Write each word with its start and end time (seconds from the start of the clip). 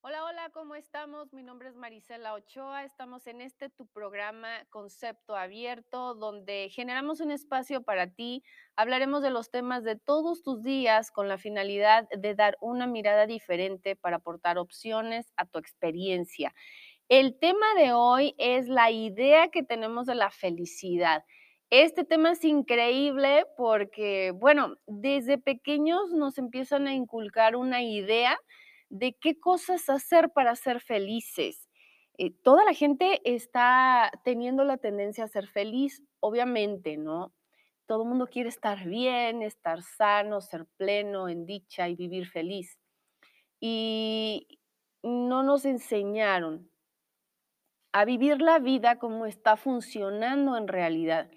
Hola, 0.00 0.24
hola, 0.24 0.48
¿cómo 0.54 0.76
estamos? 0.76 1.32
Mi 1.32 1.42
nombre 1.42 1.68
es 1.68 1.74
Marisela 1.74 2.34
Ochoa. 2.34 2.84
Estamos 2.84 3.26
en 3.26 3.40
este 3.40 3.68
tu 3.68 3.88
programa 3.88 4.48
Concepto 4.70 5.34
Abierto, 5.34 6.14
donde 6.14 6.68
generamos 6.70 7.20
un 7.20 7.32
espacio 7.32 7.82
para 7.82 8.06
ti. 8.06 8.44
Hablaremos 8.76 9.22
de 9.22 9.30
los 9.30 9.50
temas 9.50 9.82
de 9.82 9.96
todos 9.96 10.44
tus 10.44 10.62
días 10.62 11.10
con 11.10 11.26
la 11.26 11.36
finalidad 11.36 12.06
de 12.16 12.36
dar 12.36 12.56
una 12.60 12.86
mirada 12.86 13.26
diferente 13.26 13.96
para 13.96 14.18
aportar 14.18 14.56
opciones 14.56 15.32
a 15.36 15.46
tu 15.46 15.58
experiencia. 15.58 16.54
El 17.08 17.36
tema 17.36 17.66
de 17.76 17.92
hoy 17.92 18.36
es 18.38 18.68
la 18.68 18.92
idea 18.92 19.48
que 19.48 19.64
tenemos 19.64 20.06
de 20.06 20.14
la 20.14 20.30
felicidad. 20.30 21.24
Este 21.70 22.04
tema 22.04 22.30
es 22.30 22.44
increíble 22.44 23.46
porque, 23.56 24.30
bueno, 24.30 24.76
desde 24.86 25.38
pequeños 25.38 26.12
nos 26.12 26.38
empiezan 26.38 26.86
a 26.86 26.94
inculcar 26.94 27.56
una 27.56 27.82
idea 27.82 28.38
de 28.90 29.16
qué 29.20 29.38
cosas 29.38 29.88
hacer 29.88 30.30
para 30.30 30.56
ser 30.56 30.80
felices. 30.80 31.68
Eh, 32.18 32.32
toda 32.42 32.64
la 32.64 32.74
gente 32.74 33.20
está 33.24 34.10
teniendo 34.24 34.64
la 34.64 34.78
tendencia 34.78 35.24
a 35.24 35.28
ser 35.28 35.46
feliz, 35.48 36.02
obviamente, 36.20 36.96
¿no? 36.96 37.32
Todo 37.86 38.02
el 38.02 38.08
mundo 38.08 38.26
quiere 38.26 38.48
estar 38.48 38.84
bien, 38.84 39.42
estar 39.42 39.82
sano, 39.82 40.40
ser 40.40 40.66
pleno, 40.76 41.28
en 41.28 41.46
dicha 41.46 41.88
y 41.88 41.94
vivir 41.94 42.28
feliz. 42.28 42.78
Y 43.60 44.60
no 45.02 45.42
nos 45.42 45.64
enseñaron 45.64 46.70
a 47.92 48.04
vivir 48.04 48.42
la 48.42 48.58
vida 48.58 48.98
como 48.98 49.26
está 49.26 49.56
funcionando 49.56 50.56
en 50.56 50.68
realidad. 50.68 51.30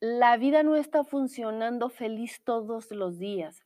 La 0.00 0.36
vida 0.36 0.62
no 0.62 0.76
está 0.76 1.04
funcionando 1.04 1.88
feliz 1.88 2.42
todos 2.44 2.90
los 2.90 3.18
días. 3.18 3.65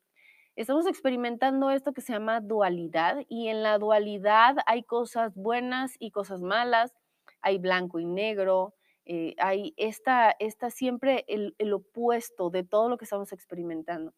Estamos 0.60 0.86
experimentando 0.86 1.70
esto 1.70 1.94
que 1.94 2.02
se 2.02 2.12
llama 2.12 2.42
dualidad 2.42 3.24
y 3.30 3.48
en 3.48 3.62
la 3.62 3.78
dualidad 3.78 4.56
hay 4.66 4.82
cosas 4.82 5.34
buenas 5.34 5.96
y 5.98 6.10
cosas 6.10 6.42
malas, 6.42 6.92
hay 7.40 7.56
blanco 7.56 7.98
y 7.98 8.04
negro, 8.04 8.74
eh, 9.06 9.34
hay 9.38 9.72
esta, 9.78 10.36
esta 10.38 10.68
siempre 10.68 11.24
el, 11.28 11.54
el 11.56 11.72
opuesto 11.72 12.50
de 12.50 12.62
todo 12.62 12.90
lo 12.90 12.98
que 12.98 13.06
estamos 13.06 13.32
experimentando. 13.32 14.12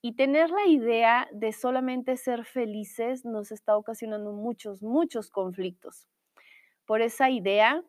Y 0.00 0.12
tener 0.14 0.50
la 0.50 0.64
idea 0.68 1.28
de 1.32 1.52
solamente 1.52 2.16
ser 2.16 2.44
felices 2.44 3.24
nos 3.24 3.50
está 3.50 3.76
ocasionando 3.76 4.32
muchos, 4.32 4.84
muchos 4.84 5.28
conflictos. 5.28 6.06
Por 6.84 7.02
esa 7.02 7.30
idea, 7.30 7.82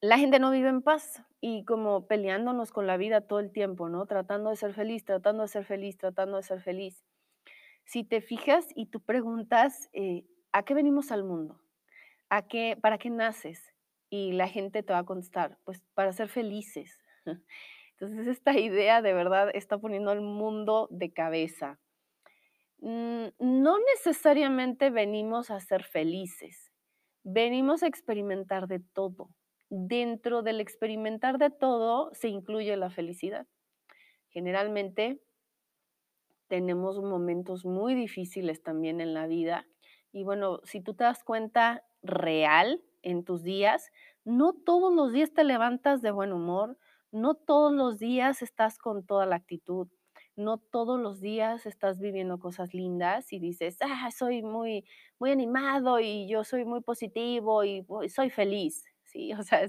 la 0.00 0.18
gente 0.18 0.40
no 0.40 0.50
vive 0.50 0.70
en 0.70 0.82
paz 0.82 1.22
y 1.40 1.64
como 1.64 2.06
peleándonos 2.06 2.70
con 2.70 2.86
la 2.86 2.96
vida 2.96 3.22
todo 3.22 3.40
el 3.40 3.50
tiempo, 3.50 3.88
¿no? 3.88 4.06
Tratando 4.06 4.50
de 4.50 4.56
ser 4.56 4.74
feliz, 4.74 5.04
tratando 5.04 5.42
de 5.42 5.48
ser 5.48 5.64
feliz, 5.64 5.96
tratando 5.96 6.36
de 6.36 6.42
ser 6.42 6.60
feliz. 6.60 7.02
Si 7.84 8.04
te 8.04 8.20
fijas 8.20 8.68
y 8.74 8.86
tú 8.86 9.00
preguntas, 9.00 9.88
eh, 9.92 10.24
¿a 10.52 10.64
qué 10.64 10.74
venimos 10.74 11.10
al 11.10 11.24
mundo? 11.24 11.60
¿A 12.28 12.46
qué, 12.46 12.76
¿Para 12.80 12.98
qué 12.98 13.10
naces? 13.10 13.72
Y 14.10 14.32
la 14.32 14.48
gente 14.48 14.82
te 14.82 14.92
va 14.92 15.00
a 15.00 15.04
contestar, 15.04 15.58
pues 15.64 15.82
para 15.94 16.12
ser 16.12 16.28
felices. 16.28 16.98
Entonces 17.92 18.26
esta 18.26 18.58
idea 18.58 19.02
de 19.02 19.14
verdad 19.14 19.50
está 19.54 19.78
poniendo 19.78 20.10
al 20.10 20.20
mundo 20.20 20.88
de 20.90 21.12
cabeza. 21.12 21.78
Mm, 22.78 23.28
no 23.38 23.78
necesariamente 23.94 24.90
venimos 24.90 25.50
a 25.50 25.60
ser 25.60 25.84
felices, 25.84 26.72
venimos 27.24 27.82
a 27.82 27.86
experimentar 27.86 28.68
de 28.68 28.80
todo 28.80 29.30
dentro 29.70 30.42
del 30.42 30.60
experimentar 30.60 31.38
de 31.38 31.50
todo 31.50 32.10
se 32.14 32.28
incluye 32.28 32.76
la 32.76 32.90
felicidad. 32.90 33.46
Generalmente 34.28 35.20
tenemos 36.48 37.00
momentos 37.00 37.64
muy 37.64 37.94
difíciles 37.94 38.62
también 38.62 39.00
en 39.00 39.14
la 39.14 39.26
vida 39.26 39.66
y 40.12 40.24
bueno, 40.24 40.60
si 40.64 40.80
tú 40.80 40.94
te 40.94 41.04
das 41.04 41.22
cuenta 41.22 41.84
real 42.02 42.82
en 43.02 43.24
tus 43.24 43.42
días, 43.44 43.90
no 44.24 44.52
todos 44.52 44.92
los 44.92 45.12
días 45.12 45.32
te 45.32 45.44
levantas 45.44 46.02
de 46.02 46.10
buen 46.10 46.32
humor, 46.32 46.76
no 47.12 47.34
todos 47.34 47.72
los 47.72 47.98
días 47.98 48.42
estás 48.42 48.78
con 48.78 49.06
toda 49.06 49.26
la 49.26 49.36
actitud, 49.36 49.88
no 50.34 50.58
todos 50.58 51.00
los 51.00 51.20
días 51.20 51.66
estás 51.66 52.00
viviendo 52.00 52.38
cosas 52.40 52.74
lindas 52.74 53.32
y 53.32 53.38
dices, 53.38 53.78
ah, 53.82 54.10
soy 54.10 54.42
muy, 54.42 54.84
muy 55.20 55.30
animado 55.30 56.00
y 56.00 56.28
yo 56.28 56.42
soy 56.42 56.64
muy 56.64 56.80
positivo 56.80 57.62
y 57.64 57.86
soy 58.08 58.30
feliz. 58.30 58.89
Sí, 59.12 59.32
o 59.32 59.42
sea, 59.42 59.66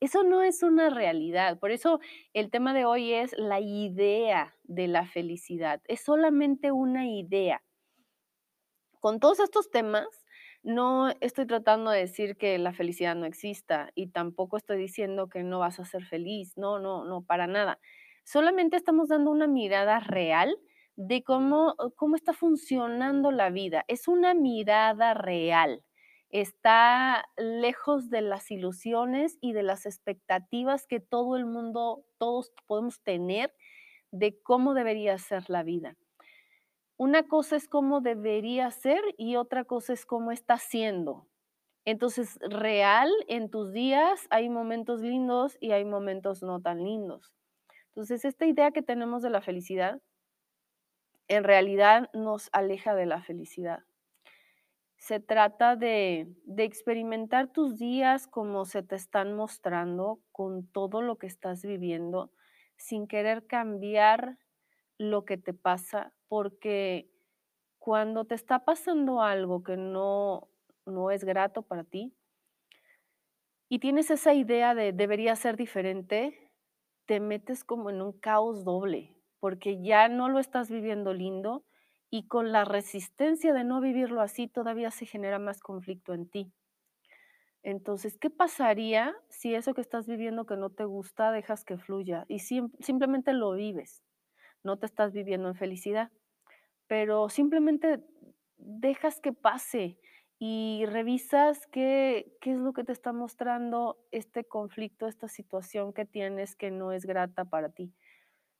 eso 0.00 0.22
no 0.22 0.42
es 0.42 0.62
una 0.62 0.88
realidad. 0.90 1.58
Por 1.58 1.70
eso 1.72 2.00
el 2.32 2.50
tema 2.50 2.72
de 2.74 2.84
hoy 2.84 3.12
es 3.12 3.32
la 3.36 3.60
idea 3.60 4.56
de 4.62 4.86
la 4.88 5.06
felicidad. 5.06 5.80
Es 5.88 6.00
solamente 6.02 6.70
una 6.72 7.06
idea. 7.08 7.62
Con 9.00 9.20
todos 9.20 9.40
estos 9.40 9.70
temas, 9.70 10.06
no 10.62 11.10
estoy 11.20 11.46
tratando 11.46 11.90
de 11.90 12.00
decir 12.00 12.36
que 12.36 12.58
la 12.58 12.72
felicidad 12.72 13.14
no 13.14 13.26
exista 13.26 13.90
y 13.94 14.08
tampoco 14.08 14.56
estoy 14.56 14.78
diciendo 14.78 15.28
que 15.28 15.42
no 15.42 15.58
vas 15.58 15.78
a 15.78 15.84
ser 15.84 16.04
feliz. 16.04 16.56
No, 16.56 16.78
no, 16.78 17.04
no, 17.04 17.22
para 17.22 17.46
nada. 17.46 17.78
Solamente 18.24 18.76
estamos 18.76 19.08
dando 19.08 19.30
una 19.30 19.46
mirada 19.46 20.00
real 20.00 20.56
de 20.96 21.22
cómo, 21.22 21.74
cómo 21.96 22.16
está 22.16 22.32
funcionando 22.32 23.30
la 23.30 23.50
vida. 23.50 23.84
Es 23.88 24.08
una 24.08 24.32
mirada 24.34 25.12
real 25.12 25.83
está 26.34 27.24
lejos 27.36 28.10
de 28.10 28.20
las 28.20 28.50
ilusiones 28.50 29.38
y 29.40 29.52
de 29.52 29.62
las 29.62 29.86
expectativas 29.86 30.84
que 30.88 30.98
todo 30.98 31.36
el 31.36 31.46
mundo, 31.46 32.04
todos 32.18 32.52
podemos 32.66 33.00
tener 33.02 33.54
de 34.10 34.36
cómo 34.42 34.74
debería 34.74 35.16
ser 35.18 35.48
la 35.48 35.62
vida. 35.62 35.96
Una 36.96 37.22
cosa 37.28 37.54
es 37.54 37.68
cómo 37.68 38.00
debería 38.00 38.68
ser 38.72 39.00
y 39.16 39.36
otra 39.36 39.64
cosa 39.64 39.92
es 39.92 40.06
cómo 40.06 40.32
está 40.32 40.58
siendo. 40.58 41.28
Entonces, 41.84 42.36
real, 42.40 43.10
en 43.28 43.48
tus 43.48 43.72
días 43.72 44.26
hay 44.30 44.48
momentos 44.48 45.02
lindos 45.02 45.56
y 45.60 45.70
hay 45.70 45.84
momentos 45.84 46.42
no 46.42 46.60
tan 46.60 46.82
lindos. 46.82 47.32
Entonces, 47.90 48.24
esta 48.24 48.44
idea 48.46 48.72
que 48.72 48.82
tenemos 48.82 49.22
de 49.22 49.30
la 49.30 49.40
felicidad, 49.40 50.02
en 51.28 51.44
realidad 51.44 52.10
nos 52.12 52.48
aleja 52.52 52.96
de 52.96 53.06
la 53.06 53.22
felicidad. 53.22 53.84
Se 55.04 55.20
trata 55.20 55.76
de, 55.76 56.32
experimentar 56.56 57.48
tus 57.48 57.78
días 57.78 58.26
como 58.26 58.64
se 58.64 58.82
te 58.82 58.96
están 58.96 59.36
mostrando, 59.36 60.18
con 60.32 60.66
todo 60.66 61.02
lo 61.02 61.18
que 61.18 61.26
estás 61.26 61.62
viviendo, 61.62 62.32
sin 62.78 63.06
querer 63.06 63.46
cambiar 63.46 64.38
lo 64.96 65.26
que 65.26 65.36
te 65.36 65.52
pasa, 65.52 66.14
porque 66.26 67.10
cuando 67.78 68.24
te 68.24 68.34
está 68.34 68.64
pasando 68.64 69.20
algo 69.20 69.62
que 69.62 69.76
no, 69.76 70.48
no 70.86 71.10
es 71.10 71.22
grato 71.22 71.60
para 71.60 71.84
ti 71.84 72.16
y 73.68 73.80
tienes 73.80 74.10
esa 74.10 74.32
idea 74.32 74.74
de 74.74 74.94
debería 74.94 75.36
ser 75.36 75.58
diferente, 75.58 76.50
te 77.04 77.20
metes 77.20 77.62
como 77.62 77.90
en 77.90 78.00
un 78.00 78.18
caos 78.18 78.64
doble, 78.64 79.14
porque 79.38 79.82
ya 79.82 80.08
no 80.08 80.30
lo 80.30 80.38
estás 80.38 80.70
viviendo 80.70 81.12
lindo 81.12 81.62
y 82.10 82.26
con 82.28 82.52
la 82.52 82.64
resistencia 82.64 83.52
de 83.52 83.64
no 83.64 83.80
vivirlo 83.80 84.20
así 84.20 84.48
todavía 84.48 84.90
se 84.90 85.06
genera 85.06 85.38
más 85.38 85.60
conflicto 85.60 86.14
en 86.14 86.28
ti. 86.28 86.52
Entonces, 87.62 88.18
¿qué 88.18 88.28
pasaría 88.28 89.14
si 89.30 89.54
eso 89.54 89.72
que 89.72 89.80
estás 89.80 90.06
viviendo 90.06 90.44
que 90.44 90.56
no 90.56 90.70
te 90.70 90.84
gusta 90.84 91.32
dejas 91.32 91.64
que 91.64 91.78
fluya 91.78 92.26
y 92.28 92.40
simplemente 92.40 93.32
lo 93.32 93.52
vives? 93.52 94.02
No 94.62 94.78
te 94.78 94.86
estás 94.86 95.12
viviendo 95.12 95.48
en 95.48 95.54
felicidad, 95.56 96.10
pero 96.88 97.28
simplemente 97.30 98.04
dejas 98.58 99.20
que 99.20 99.32
pase 99.32 99.98
y 100.38 100.84
revisas 100.86 101.66
qué, 101.68 102.36
qué 102.40 102.52
es 102.52 102.58
lo 102.58 102.72
que 102.74 102.84
te 102.84 102.92
está 102.92 103.12
mostrando 103.12 103.98
este 104.10 104.44
conflicto, 104.44 105.06
esta 105.06 105.28
situación 105.28 105.92
que 105.94 106.04
tienes 106.04 106.56
que 106.56 106.70
no 106.70 106.92
es 106.92 107.06
grata 107.06 107.46
para 107.46 107.70
ti. 107.70 107.94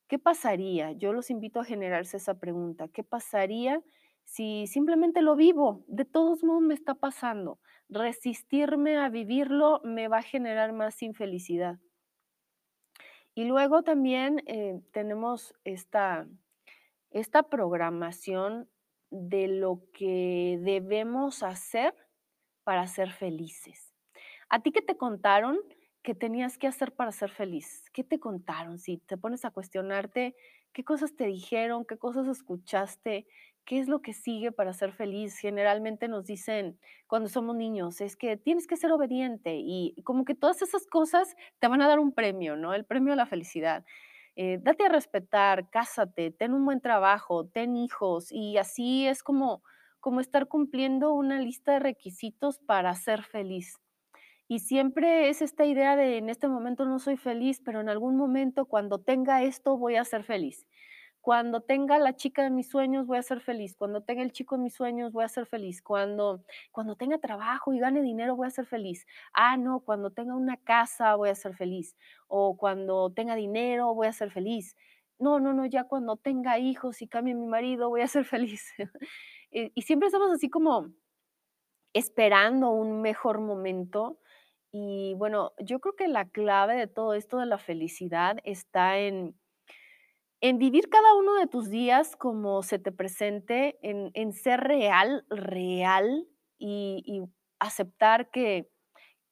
¿Qué 0.09 0.19
pasaría? 0.19 0.93
Yo 0.93 1.13
los 1.13 1.31
invito 1.31 1.61
a 1.61 1.65
generarse 1.65 2.19
esa 2.19 2.35
pregunta. 2.39 2.89
¿Qué 2.89 3.03
pasaría 3.03 3.83
si 4.25 4.67
simplemente 4.67 5.23
lo 5.23 5.35
vivo? 5.37 5.85
De 5.87 6.05
todos 6.05 6.45
modos 6.45 6.63
me 6.63 6.75
está 6.75 6.95
pasando. 6.95 7.59
Resistirme 7.89 8.99
a 8.99 9.09
vivirlo 9.09 9.81
me 9.83 10.09
va 10.09 10.19
a 10.19 10.23
generar 10.23 10.73
más 10.73 11.03
infelicidad. 11.03 11.79
Y 13.35 13.45
luego 13.45 13.83
también 13.83 14.43
eh, 14.47 14.81
tenemos 14.93 15.55
esta, 15.65 16.29
esta 17.11 17.43
programación 17.45 18.69
de 19.11 19.49
lo 19.49 19.83
que 19.93 20.59
debemos 20.63 21.43
hacer 21.43 21.95
para 22.63 22.87
ser 22.87 23.11
felices. 23.11 23.95
¿A 24.49 24.61
ti 24.61 24.71
qué 24.71 24.83
te 24.83 24.97
contaron? 24.97 25.59
¿Qué 26.05 26.15
tenías 26.15 26.59
que 26.59 26.67
hacer 26.67 26.93
para 26.95 27.13
ser 27.13 27.31
feliz? 27.31 27.91
¿Qué 27.95 28.05
te 28.05 28.21
contaron? 28.21 28.79
Si 28.79 28.99
te 28.99 29.17
pones 29.17 29.47
a 29.47 29.51
cuestionarte, 29.51 30.37
¿qué 30.75 30.85
cosas 30.85 31.17
te 31.17 31.25
dijeron? 31.27 31.87
¿Qué 31.87 31.97
cosas 31.97 32.29
escuchaste? 32.29 33.27
¿Qué 33.65 33.79
es 33.79 33.89
lo 33.89 34.03
que 34.03 34.13
sigue 34.13 34.53
para 34.53 34.75
ser 34.75 34.93
feliz? 34.93 35.39
Generalmente 35.39 36.07
nos 36.09 36.27
dicen 36.27 36.79
cuando 37.07 37.31
somos 37.31 37.57
niños, 37.57 38.03
es 38.03 38.17
que 38.17 38.37
tienes 38.37 38.67
que 38.67 38.77
ser 38.77 38.93
obediente 38.93 39.57
y 39.57 39.95
como 40.05 40.27
que 40.27 40.35
todas 40.35 40.61
esas 40.61 40.87
cosas 40.87 41.37
te 41.59 41.69
van 41.69 41.81
a 41.81 41.89
dar 41.89 41.99
un 41.99 42.13
premio, 42.13 42.55
¿no? 42.57 42.75
El 42.75 42.85
premio 42.85 43.15
a 43.15 43.17
la 43.17 43.25
felicidad. 43.27 43.83
Eh, 44.37 44.59
date 44.61 44.85
a 44.85 44.91
respetar, 44.91 45.71
cásate, 45.71 46.31
ten 46.33 46.53
un 46.53 46.67
buen 46.67 46.83
trabajo, 46.83 47.47
ten 47.47 47.77
hijos 47.77 48.31
y 48.31 48.59
así 48.59 49.07
es 49.07 49.23
como 49.23 49.63
como 50.01 50.21
estar 50.21 50.49
cumpliendo 50.49 51.15
una 51.15 51.41
lista 51.41 51.73
de 51.73 51.79
requisitos 51.79 52.59
para 52.59 52.95
ser 52.95 53.23
feliz. 53.23 53.79
Y 54.49 54.59
siempre 54.61 55.29
es 55.31 55.41
esta 55.43 55.65
idea 55.65 55.97
de 55.97 56.19
en 56.19 56.29
este 56.29 56.49
momento 56.49 56.85
no 56.85 56.99
soy 56.99 57.17
feliz, 57.17 57.61
pero 57.65 57.81
en 57.81 57.89
algún 57.89 58.17
momento 58.17 58.67
cuando 58.67 58.99
tenga 59.01 59.43
esto 59.43 59.79
voy 59.79 59.97
a 59.97 60.05
ser 60.05 60.25
feliz. 60.25 60.67
Cuando 61.23 61.63
tenga 61.63 61.99
la 61.99 62.15
chica 62.17 62.43
de 62.43 62.51
mis 62.51 62.69
sueños 62.69 63.07
voy 63.07 63.17
a 63.19 63.23
ser 63.23 63.41
feliz. 63.41 63.75
Cuando 63.77 64.03
tenga 64.03 64.23
el 64.23 64.33
chico 64.33 64.57
de 64.57 64.63
mis 64.63 64.75
sueños 64.75 65.13
voy 65.13 65.25
a 65.25 65.29
ser 65.29 65.47
feliz. 65.47 65.81
Cuando, 65.83 66.45
cuando 66.71 66.97
tenga 66.97 67.19
trabajo 67.19 67.73
y 67.73 67.79
gane 67.79 68.03
dinero 68.03 68.37
voy 68.37 68.47
a 68.47 68.51
ser 68.51 68.67
feliz. 68.67 69.07
Ah, 69.33 69.57
no, 69.57 69.81
cuando 69.81 70.11
tenga 70.11 70.35
una 70.37 70.59
casa 70.59 71.15
voy 71.17 71.31
a 71.31 71.35
ser 71.35 71.57
feliz. 71.57 71.97
O 72.29 72.57
cuando 72.59 73.11
tenga 73.15 73.37
dinero 73.37 73.95
voy 73.95 74.09
a 74.09 74.13
ser 74.13 74.31
feliz. 74.31 74.77
No, 75.19 75.41
no, 75.41 75.55
no, 75.55 75.65
ya 75.65 75.85
cuando 75.85 76.17
tenga 76.17 76.59
hijos 76.59 77.01
y 77.01 77.09
cambie 77.09 77.35
mi 77.35 77.47
marido 77.47 77.89
voy 77.89 78.03
a 78.03 78.09
ser 78.09 78.25
feliz. 78.27 78.63
y, 79.51 79.73
y 79.75 79.83
siempre 79.83 80.09
estamos 80.09 80.31
así 80.31 80.51
como 80.51 80.91
esperando 81.95 82.71
un 82.71 83.01
mejor 83.01 83.41
momento. 83.41 84.19
Y 84.77 85.15
bueno, 85.15 85.53
yo 85.61 85.79
creo 85.79 85.95
que 85.95 86.09
la 86.09 86.29
clave 86.29 86.75
de 86.75 86.89
todo 86.89 87.15
esto 87.15 87.39
de 87.39 87.47
la 87.47 87.59
felicidad 87.59 88.39
está 88.43 88.99
en 88.99 89.37
en 90.45 90.59
vivir 90.59 90.91
cada 90.91 91.15
uno 91.15 91.37
de 91.37 91.47
tus 91.47 91.71
días 91.71 92.17
como 92.17 92.63
se 92.63 92.79
te 92.79 92.93
presente, 92.93 93.79
en, 93.81 94.11
en 94.13 94.35
ser 94.35 94.61
real, 94.61 95.25
real 95.31 96.27
y, 96.59 97.23
aceptar 97.61 98.29
que, 98.29 98.69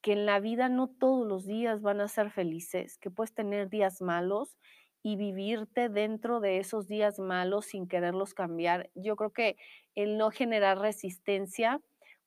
que 0.01 0.13
en 0.13 0.25
la 0.25 0.39
vida 0.39 0.69
no 0.69 0.87
todos 0.87 1.27
los 1.27 1.45
días 1.45 1.83
van 1.83 2.01
a 2.01 2.07
ser 2.07 2.31
felices, 2.31 2.97
que 2.97 3.11
puedes 3.11 3.35
tener 3.35 3.69
días 3.69 4.01
malos 4.01 4.57
y 5.03 5.15
vivirte 5.15 5.87
dentro 5.87 6.39
de 6.39 6.57
esos 6.57 6.87
días 6.87 7.19
malos 7.19 7.65
sin 7.67 7.87
quererlos 7.87 8.33
cambiar. 8.33 8.89
Yo 8.95 9.15
creo 9.15 9.33
que 9.33 9.55
el 9.93 10.17
no 10.17 10.31
generar 10.31 10.79
resistencia 10.79 11.79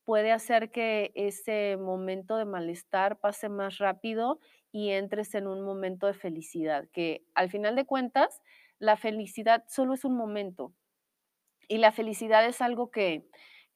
puede 0.06 0.32
hacer 0.32 0.70
que 0.72 1.12
ese 1.16 1.76
momento 1.78 2.38
de 2.38 2.46
malestar 2.46 3.20
pase 3.20 3.50
más 3.50 3.78
rápido 3.78 4.40
y 4.72 4.92
entres 4.92 5.34
en 5.34 5.48
un 5.48 5.62
momento 5.62 6.06
de 6.08 6.14
felicidad, 6.14 6.88
que 6.92 7.26
al 7.34 7.50
final 7.50 7.76
de 7.76 7.86
cuentas 7.86 8.40
la 8.78 8.96
felicidad 8.96 9.64
solo 9.68 9.94
es 9.94 10.06
un 10.06 10.16
momento 10.16 10.74
y 11.68 11.78
la 11.78 11.92
felicidad 11.92 12.46
es 12.46 12.60
algo 12.60 12.90
que, 12.90 13.28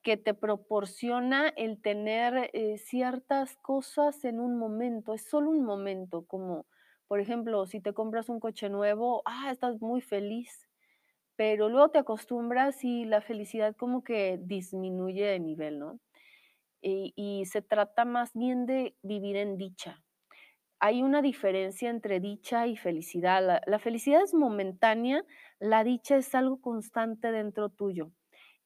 que 0.02 0.16
te 0.16 0.34
proporciona 0.34 1.48
el 1.56 1.80
tener 1.82 2.50
eh, 2.52 2.78
ciertas 2.78 3.56
cosas 3.56 4.24
en 4.24 4.40
un 4.40 4.58
momento, 4.58 5.14
es 5.14 5.28
solo 5.28 5.50
un 5.50 5.64
momento, 5.64 6.24
como 6.26 6.66
por 7.08 7.18
ejemplo, 7.20 7.66
si 7.66 7.80
te 7.80 7.92
compras 7.92 8.28
un 8.28 8.38
coche 8.38 8.68
nuevo, 8.68 9.22
ah, 9.24 9.50
estás 9.50 9.80
muy 9.80 10.00
feliz, 10.00 10.68
pero 11.36 11.68
luego 11.68 11.90
te 11.90 11.98
acostumbras 11.98 12.84
y 12.84 13.04
la 13.04 13.20
felicidad 13.20 13.76
como 13.76 14.04
que 14.04 14.38
disminuye 14.42 15.24
de 15.26 15.40
nivel, 15.40 15.78
¿no? 15.80 16.00
Y, 16.82 17.44
se 17.46 17.62
trata 17.62 18.04
más 18.04 18.32
bien 18.34 18.66
de 18.66 18.96
vivir 19.02 19.36
en 19.36 19.56
dicha, 19.56 20.02
hay 20.78 21.02
una 21.02 21.20
diferencia 21.20 21.90
entre 21.90 22.20
dicha 22.20 22.66
y 22.66 22.76
felicidad. 22.76 23.44
La, 23.46 23.60
la 23.66 23.78
felicidad 23.78 24.22
es 24.22 24.32
momentánea, 24.32 25.24
la 25.58 25.84
dicha 25.84 26.16
es 26.16 26.34
algo 26.34 26.60
constante 26.60 27.32
dentro 27.32 27.68
tuyo. 27.68 28.12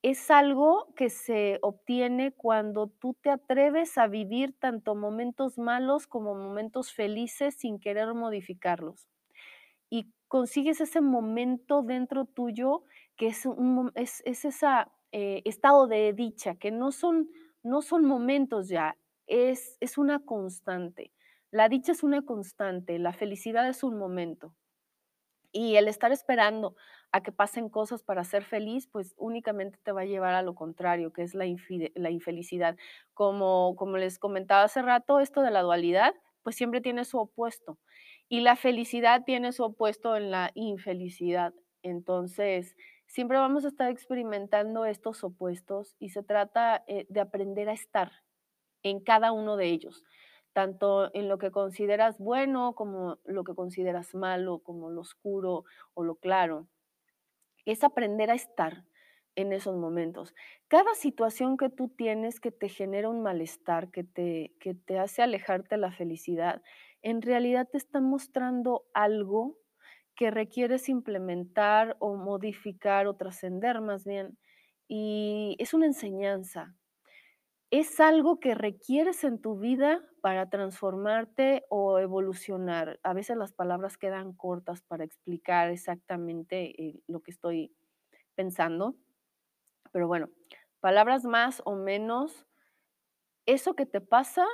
Es 0.02 0.30
algo 0.30 0.92
que 0.96 1.10
se 1.10 1.58
obtiene 1.62 2.32
cuando 2.32 2.88
tú 2.88 3.16
te 3.20 3.30
atreves 3.30 3.98
a 3.98 4.06
vivir 4.06 4.54
tanto 4.58 4.94
momentos 4.94 5.58
malos 5.58 6.06
como 6.06 6.34
momentos 6.34 6.92
felices 6.92 7.56
sin 7.56 7.80
querer 7.80 8.14
modificarlos. 8.14 9.08
Y 9.90 10.12
consigues 10.28 10.80
ese 10.80 11.00
momento 11.00 11.82
dentro 11.82 12.26
tuyo 12.26 12.84
que 13.16 13.28
es, 13.28 13.46
un, 13.46 13.92
es, 13.94 14.22
es 14.24 14.44
ese 14.44 14.66
eh, 15.12 15.42
estado 15.44 15.86
de 15.86 16.12
dicha, 16.12 16.56
que 16.56 16.70
no 16.70 16.92
son, 16.92 17.28
no 17.64 17.82
son 17.82 18.04
momentos 18.04 18.68
ya, 18.68 18.96
es, 19.26 19.76
es 19.80 19.98
una 19.98 20.20
constante. 20.20 21.12
La 21.50 21.68
dicha 21.68 21.92
es 21.92 22.02
una 22.04 22.22
constante, 22.22 22.98
la 22.98 23.12
felicidad 23.12 23.68
es 23.68 23.82
un 23.84 23.98
momento. 23.98 24.54
Y 25.52 25.76
el 25.76 25.86
estar 25.86 26.10
esperando 26.10 26.74
a 27.12 27.22
que 27.22 27.30
pasen 27.30 27.68
cosas 27.68 28.02
para 28.02 28.24
ser 28.24 28.44
feliz, 28.44 28.88
pues 28.88 29.14
únicamente 29.16 29.78
te 29.84 29.92
va 29.92 30.00
a 30.02 30.04
llevar 30.04 30.34
a 30.34 30.42
lo 30.42 30.54
contrario, 30.56 31.12
que 31.12 31.22
es 31.22 31.34
la, 31.34 31.44
la 31.94 32.10
infelicidad. 32.10 32.76
Como, 33.14 33.76
como 33.76 33.96
les 33.96 34.18
comentaba 34.18 34.64
hace 34.64 34.82
rato, 34.82 35.20
esto 35.20 35.42
de 35.42 35.52
la 35.52 35.62
dualidad, 35.62 36.12
pues 36.42 36.56
siempre 36.56 36.80
tiene 36.80 37.04
su 37.04 37.18
opuesto. 37.18 37.78
Y 38.28 38.40
la 38.40 38.56
felicidad 38.56 39.22
tiene 39.24 39.52
su 39.52 39.62
opuesto 39.62 40.16
en 40.16 40.32
la 40.32 40.50
infelicidad. 40.54 41.54
Entonces, 41.82 42.74
siempre 43.14 43.38
vamos 43.38 43.64
a 43.64 43.68
estar 43.68 43.88
experimentando 43.90 44.84
estos 44.86 45.22
opuestos 45.22 45.94
y 46.00 46.08
se 46.08 46.24
trata 46.24 46.82
eh, 46.88 47.06
de 47.08 47.20
aprender 47.20 47.68
a 47.68 47.72
estar 47.72 48.10
en 48.82 48.98
cada 48.98 49.30
uno 49.30 49.56
de 49.56 49.66
ellos 49.66 50.02
tanto 50.52 51.10
en 51.14 51.28
lo 51.28 51.38
que 51.38 51.50
consideras 51.50 52.18
bueno 52.18 52.74
como 52.74 53.18
lo 53.24 53.44
que 53.44 53.54
consideras 53.54 54.14
malo, 54.14 54.60
como 54.60 54.88
lo 54.88 55.00
oscuro 55.02 55.64
o 55.94 56.04
lo 56.04 56.14
claro. 56.14 56.68
Es 57.64 57.82
aprender 57.82 58.30
a 58.30 58.34
estar 58.34 58.84
en 59.34 59.52
esos 59.52 59.76
momentos. 59.76 60.32
Cada 60.68 60.94
situación 60.94 61.56
que 61.56 61.70
tú 61.70 61.88
tienes 61.88 62.38
que 62.38 62.52
te 62.52 62.68
genera 62.68 63.08
un 63.08 63.22
malestar, 63.22 63.90
que 63.90 64.04
te, 64.04 64.54
que 64.60 64.74
te 64.74 64.98
hace 64.98 65.22
alejarte 65.22 65.74
de 65.74 65.80
la 65.80 65.90
felicidad, 65.90 66.62
en 67.02 67.20
realidad 67.20 67.68
te 67.70 67.78
está 67.78 68.00
mostrando 68.00 68.86
algo 68.94 69.58
que 70.16 70.30
requieres 70.30 70.88
implementar 70.88 71.96
o 72.00 72.14
modificar 72.16 73.06
o 73.06 73.14
trascender 73.14 73.80
más 73.80 74.04
bien. 74.04 74.38
Y 74.88 75.56
es 75.58 75.74
una 75.74 75.86
enseñanza, 75.86 76.74
es 77.70 77.98
algo 77.98 78.38
que 78.38 78.54
requieres 78.54 79.24
en 79.24 79.40
tu 79.40 79.58
vida 79.58 80.00
para 80.20 80.48
transformarte 80.48 81.64
o 81.68 81.98
evolucionar. 81.98 83.00
A 83.02 83.14
veces 83.14 83.36
las 83.36 83.52
palabras 83.52 83.98
quedan 83.98 84.32
cortas 84.32 84.82
para 84.82 85.02
explicar 85.02 85.70
exactamente 85.70 86.80
eh, 86.80 87.02
lo 87.08 87.20
que 87.20 87.32
estoy 87.32 87.74
pensando, 88.36 88.94
pero 89.90 90.06
bueno, 90.06 90.30
palabras 90.80 91.24
más 91.24 91.62
o 91.64 91.74
menos, 91.74 92.46
eso 93.46 93.74
que 93.74 93.86
te 93.86 94.00
pasa 94.00 94.46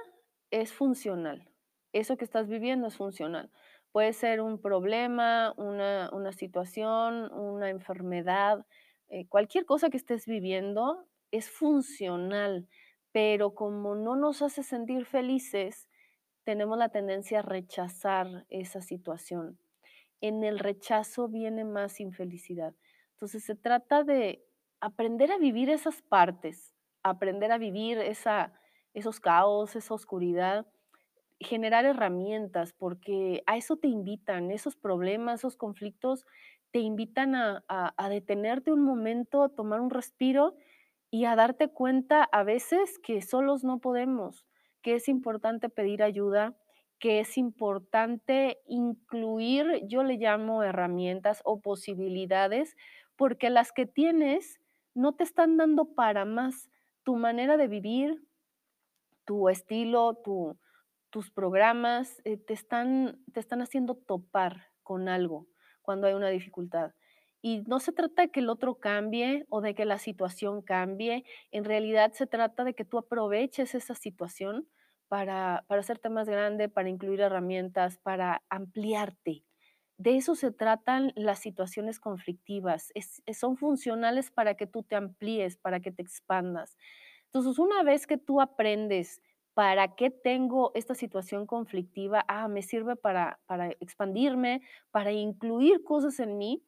es 0.50 0.72
funcional, 0.72 1.46
eso 1.92 2.16
que 2.16 2.24
estás 2.24 2.48
viviendo 2.48 2.86
es 2.86 2.96
funcional. 2.96 3.50
Puede 3.92 4.12
ser 4.12 4.40
un 4.40 4.60
problema, 4.60 5.52
una, 5.56 6.32
situación, 6.32 7.32
una 7.32 7.70
enfermedad, 7.70 8.64
eh, 9.08 9.26
cualquier 9.26 9.66
cosa 9.66 9.90
que 9.90 9.96
estés 9.96 10.26
viviendo 10.26 11.06
es 11.32 11.50
funcional 11.50 12.68
pero 13.12 13.54
como 13.54 13.94
no 13.94 14.16
nos 14.16 14.42
hace 14.42 14.62
sentir 14.62 15.04
felices, 15.04 15.88
tenemos 16.44 16.78
la 16.78 16.90
tendencia 16.90 17.40
a 17.40 17.42
rechazar 17.42 18.46
esa 18.48 18.80
situación. 18.80 19.58
En 20.20 20.44
el 20.44 20.58
rechazo 20.58 21.28
viene 21.28 21.64
más 21.64 22.00
infelicidad. 22.00 22.74
Entonces 23.12 23.44
se 23.44 23.54
trata 23.54 24.04
de 24.04 24.44
aprender 24.80 25.32
a 25.32 25.38
vivir 25.38 25.70
esas 25.70 26.02
partes, 26.02 26.74
aprender 27.02 27.52
a 27.52 27.58
vivir 27.58 27.98
esa, 27.98 28.52
esos 28.94 29.20
caos, 29.20 29.76
esa 29.76 29.94
oscuridad, 29.94 30.66
generar 31.40 31.86
herramientas, 31.86 32.72
porque 32.72 33.42
a 33.46 33.56
eso 33.56 33.76
te 33.76 33.88
invitan, 33.88 34.50
esos 34.50 34.76
problemas, 34.76 35.40
esos 35.40 35.56
conflictos, 35.56 36.26
te 36.70 36.80
invitan 36.80 37.34
a, 37.34 37.64
a, 37.68 38.08
detenerte 38.08 38.72
un 38.72 38.84
momento, 38.84 39.42
a 39.42 39.48
tomar 39.48 39.80
un 39.80 39.90
respiro 39.90 40.54
y 41.10 41.24
a 41.24 41.34
darte 41.34 41.68
cuenta 41.68 42.22
a 42.22 42.44
veces 42.44 42.98
que 43.00 43.22
solos 43.22 43.64
no 43.64 43.80
podemos, 43.80 44.46
que 44.82 44.94
es 44.94 45.08
importante 45.08 45.68
pedir 45.68 46.02
ayuda, 46.02 46.54
que 47.00 47.20
es 47.20 47.38
importante 47.38 48.58
incluir, 48.66 49.80
yo 49.86 50.04
le 50.04 50.18
llamo 50.18 50.62
herramientas 50.62 51.40
o 51.44 51.60
posibilidades, 51.60 52.76
porque 53.16 53.50
las 53.50 53.72
que 53.72 53.86
tienes 53.86 54.60
no 54.94 55.14
te 55.14 55.24
están 55.24 55.56
dando 55.56 55.94
para 55.94 56.24
más. 56.24 56.68
Tu 57.02 57.16
manera 57.16 57.56
de 57.56 57.68
vivir, 57.68 58.22
tu 59.24 59.48
estilo, 59.48 60.14
tu, 60.22 60.58
tus 61.10 61.30
programas 61.30 62.20
eh, 62.24 62.36
te, 62.36 62.54
están, 62.54 63.22
te 63.32 63.40
están 63.40 63.62
haciendo 63.62 63.94
topar 63.94 64.68
con 64.82 65.08
algo 65.08 65.48
cuando 65.82 66.06
hay 66.06 66.14
una 66.14 66.28
dificultad. 66.28 66.92
Y 67.42 67.62
no 67.66 67.80
se 67.80 67.92
trata 67.92 68.22
de 68.22 68.30
que 68.30 68.40
el 68.40 68.50
otro 68.50 68.76
cambie 68.76 69.46
o 69.48 69.60
de 69.60 69.74
que 69.74 69.84
la 69.84 69.98
situación 69.98 70.62
cambie, 70.62 71.24
en 71.50 71.64
realidad 71.64 72.12
se 72.12 72.26
trata 72.26 72.64
de 72.64 72.74
que 72.74 72.84
tú 72.84 72.98
aproveches 72.98 73.74
esa 73.74 73.94
situación 73.94 74.68
para, 75.08 75.64
para 75.66 75.80
hacerte 75.80 76.10
más 76.10 76.28
grande, 76.28 76.68
para 76.68 76.88
incluir 76.88 77.20
herramientas, 77.20 77.98
para 77.98 78.42
ampliarte. 78.50 79.44
De 79.96 80.16
eso 80.16 80.34
se 80.34 80.50
tratan 80.50 81.12
las 81.14 81.40
situaciones 81.40 81.98
conflictivas, 82.00 82.92
son 83.38 83.56
funcionales 83.56 84.30
para 84.30 84.54
que 84.54 84.66
tú 84.66 84.82
te 84.82 84.96
amplíes, 84.96 85.56
para 85.56 85.80
que 85.80 85.92
te 85.92 86.02
expandas. 86.02 86.78
Entonces, 87.26 87.58
una 87.58 87.82
vez 87.82 88.06
que 88.06 88.16
tú 88.16 88.40
aprendes 88.40 89.20
para 89.60 89.94
qué 89.96 90.10
tengo 90.10 90.72
esta 90.74 90.94
situación 90.94 91.46
conflictiva, 91.46 92.24
ah, 92.28 92.48
me 92.48 92.62
sirve 92.62 92.96
para, 92.96 93.40
para 93.46 93.68
expandirme, 93.80 94.62
para 94.90 95.12
incluir 95.12 95.84
cosas 95.84 96.18
en 96.20 96.38
mí, 96.38 96.62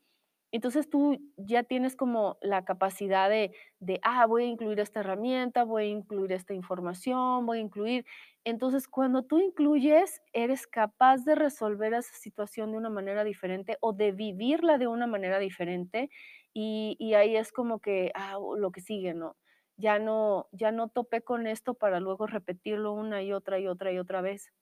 Entonces 0.53 0.91
tú 0.91 1.19
ya 1.39 1.63
tienes 1.65 1.97
como 1.97 2.37
la 2.43 2.65
capacidad 2.67 3.31
de, 3.31 3.53
de, 3.81 3.99
ah, 4.03 4.27
voy 4.27 4.45
a 4.45 4.47
incluir 4.49 4.81
esta 4.81 5.01
herramienta, 5.01 5.65
voy 5.65 5.85
a 5.85 5.89
incluir 5.89 6.33
esta 6.33 6.53
información, 6.55 7.47
voy 7.47 7.59
a 7.59 7.61
incluir. 7.63 8.05
Entonces, 8.45 8.87
cuando 8.89 9.23
tú 9.25 9.39
incluyes, 9.41 10.21
eres 10.35 10.67
capaz 10.67 11.25
de 11.25 11.35
resolver 11.37 11.95
esa 11.95 12.15
situación 12.17 12.73
de 12.73 12.79
una 12.79 12.91
manera 12.91 13.25
diferente 13.25 13.79
o 13.81 13.95
de 13.95 14.13
vivirla 14.13 14.77
de 14.79 14.89
una 14.89 15.07
manera 15.07 15.39
diferente. 15.39 16.11
Y, 16.55 16.97
y 17.01 17.15
ahí 17.15 17.37
es 17.37 17.51
como 17.53 17.81
que, 17.81 18.13
ah, 18.15 18.37
lo 18.59 18.73
que 18.73 18.83
sigue, 18.83 19.15
¿no? 19.15 19.37
Ya 19.83 19.99
no, 19.99 20.49
ya 20.53 20.71
no 20.73 20.89
topé 20.89 21.23
con 21.23 21.47
esto 21.49 21.75
para 21.75 21.99
luego 22.01 22.27
repetirlo 22.29 22.93
una 22.93 23.23
y 23.23 23.33
otra 23.33 23.59
y 23.59 23.67
otra 23.67 23.93
y 23.93 23.99
otra 23.99 24.21
vez. 24.23 24.53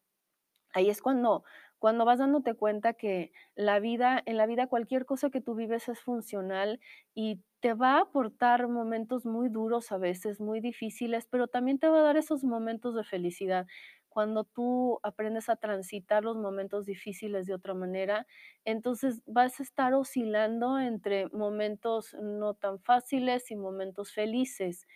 Ahí 0.72 0.88
es 0.90 1.02
cuando 1.02 1.44
cuando 1.78 2.04
vas 2.04 2.18
dándote 2.18 2.54
cuenta 2.54 2.92
que 2.94 3.32
la 3.56 3.80
vida 3.80 4.22
en 4.26 4.36
la 4.36 4.46
vida 4.46 4.66
cualquier 4.68 5.06
cosa 5.06 5.30
que 5.30 5.40
tú 5.40 5.54
vives 5.54 5.88
es 5.88 6.00
funcional 6.00 6.80
y 7.14 7.42
te 7.60 7.74
va 7.74 7.96
a 7.98 8.02
aportar 8.02 8.68
momentos 8.68 9.26
muy 9.26 9.48
duros 9.48 9.92
a 9.92 9.98
veces, 9.98 10.40
muy 10.40 10.60
difíciles, 10.60 11.26
pero 11.26 11.48
también 11.48 11.78
te 11.78 11.88
va 11.88 12.00
a 12.00 12.02
dar 12.02 12.16
esos 12.18 12.44
momentos 12.44 12.94
de 12.96 13.04
felicidad. 13.04 13.66
Cuando 14.08 14.44
tú 14.44 14.98
aprendes 15.04 15.48
a 15.48 15.56
transitar 15.56 16.24
los 16.24 16.36
momentos 16.36 16.84
difíciles 16.86 17.46
de 17.46 17.54
otra 17.54 17.74
manera, 17.74 18.26
entonces 18.64 19.22
vas 19.26 19.60
a 19.60 19.62
estar 19.62 19.94
oscilando 19.94 20.78
entre 20.80 21.28
momentos 21.30 22.14
no 22.20 22.54
tan 22.54 22.80
fáciles 22.80 23.50
y 23.50 23.56
momentos 23.56 24.12
felices. 24.12 24.86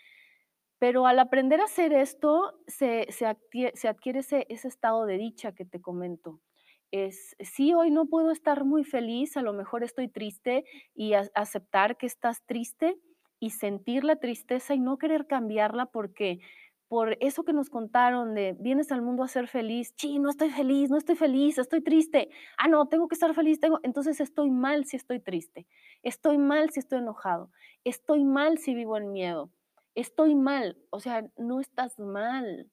Pero 0.85 1.07
al 1.07 1.19
aprender 1.19 1.63
a 1.63 1.65
hacer 1.65 1.95
esto, 1.95 2.61
se, 2.67 3.07
se 3.11 3.25
actie- 3.25 3.73
se 3.75 3.89
adquiere 3.89 4.19
ese, 4.19 4.45
estado 4.51 5.07
de 5.07 5.17
dicha 5.17 5.53
que 5.53 5.65
te 5.65 5.81
comento. 5.81 6.43
Es, 6.91 7.35
sí, 7.41 7.73
hoy 7.73 7.91
no 7.91 8.05
puedo 8.05 8.31
estar 8.31 8.67
muy 8.67 8.85
feliz, 8.85 9.39
a 9.39 9.41
lo 9.41 9.55
mejor 9.55 9.83
estoy 9.83 10.09
triste 10.09 10.63
y 10.95 11.15
aceptar 11.15 11.97
que 11.97 12.05
estás 12.05 12.45
triste 12.45 12.99
y 13.41 13.49
sentir 13.53 14.05
la 14.05 14.17
tristeza 14.17 14.75
y 14.75 14.79
no 14.79 14.99
querer 14.99 15.27
cambiarla 15.27 15.87
porque 15.87 16.41
por 16.87 17.17
eso 17.21 17.45
que 17.45 17.55
nos 17.55 17.71
contaron 17.71 18.35
de 18.35 18.55
vienes 18.61 18.93
al 18.93 19.01
mundo 19.01 19.23
a 19.23 19.29
ser 19.29 19.49
feliz, 19.49 19.95
sí, 19.97 20.19
no 20.19 20.29
estoy 20.29 20.51
feliz, 20.51 20.91
no 20.91 20.99
estoy 20.99 21.17
feliz, 21.17 21.57
estoy 21.57 21.81
triste. 21.83 22.29
Ah, 22.59 22.69
no, 22.69 22.89
tengo 22.89 23.09
que 23.09 23.15
estar 23.15 23.33
feliz, 23.35 23.59
tengo, 23.59 23.81
entonces 23.85 24.21
estoy 24.21 24.51
mal 24.51 24.85
si 24.85 24.99
estoy 24.99 25.19
triste, 25.21 25.67
estoy 26.03 26.37
mal 26.37 26.69
si 26.69 26.81
estoy 26.81 26.99
enojado, 26.99 27.51
estoy 27.85 28.23
mal 28.23 28.59
si 28.59 28.75
vivo 28.75 28.99
en 28.99 29.13
miedo 29.13 29.51
estoy 29.95 30.35
mal, 30.35 30.79
o 30.91 31.01
sea, 31.01 31.29
no 31.37 31.61
estás 31.61 31.99
mal. 31.99 32.71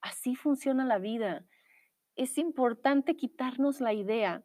Así 0.00 0.36
funciona 0.36 0.84
la 0.84 0.98
vida. 0.98 1.46
Es 2.16 2.38
importante 2.38 3.16
quitarnos 3.16 3.80
la 3.80 3.92
idea 3.92 4.44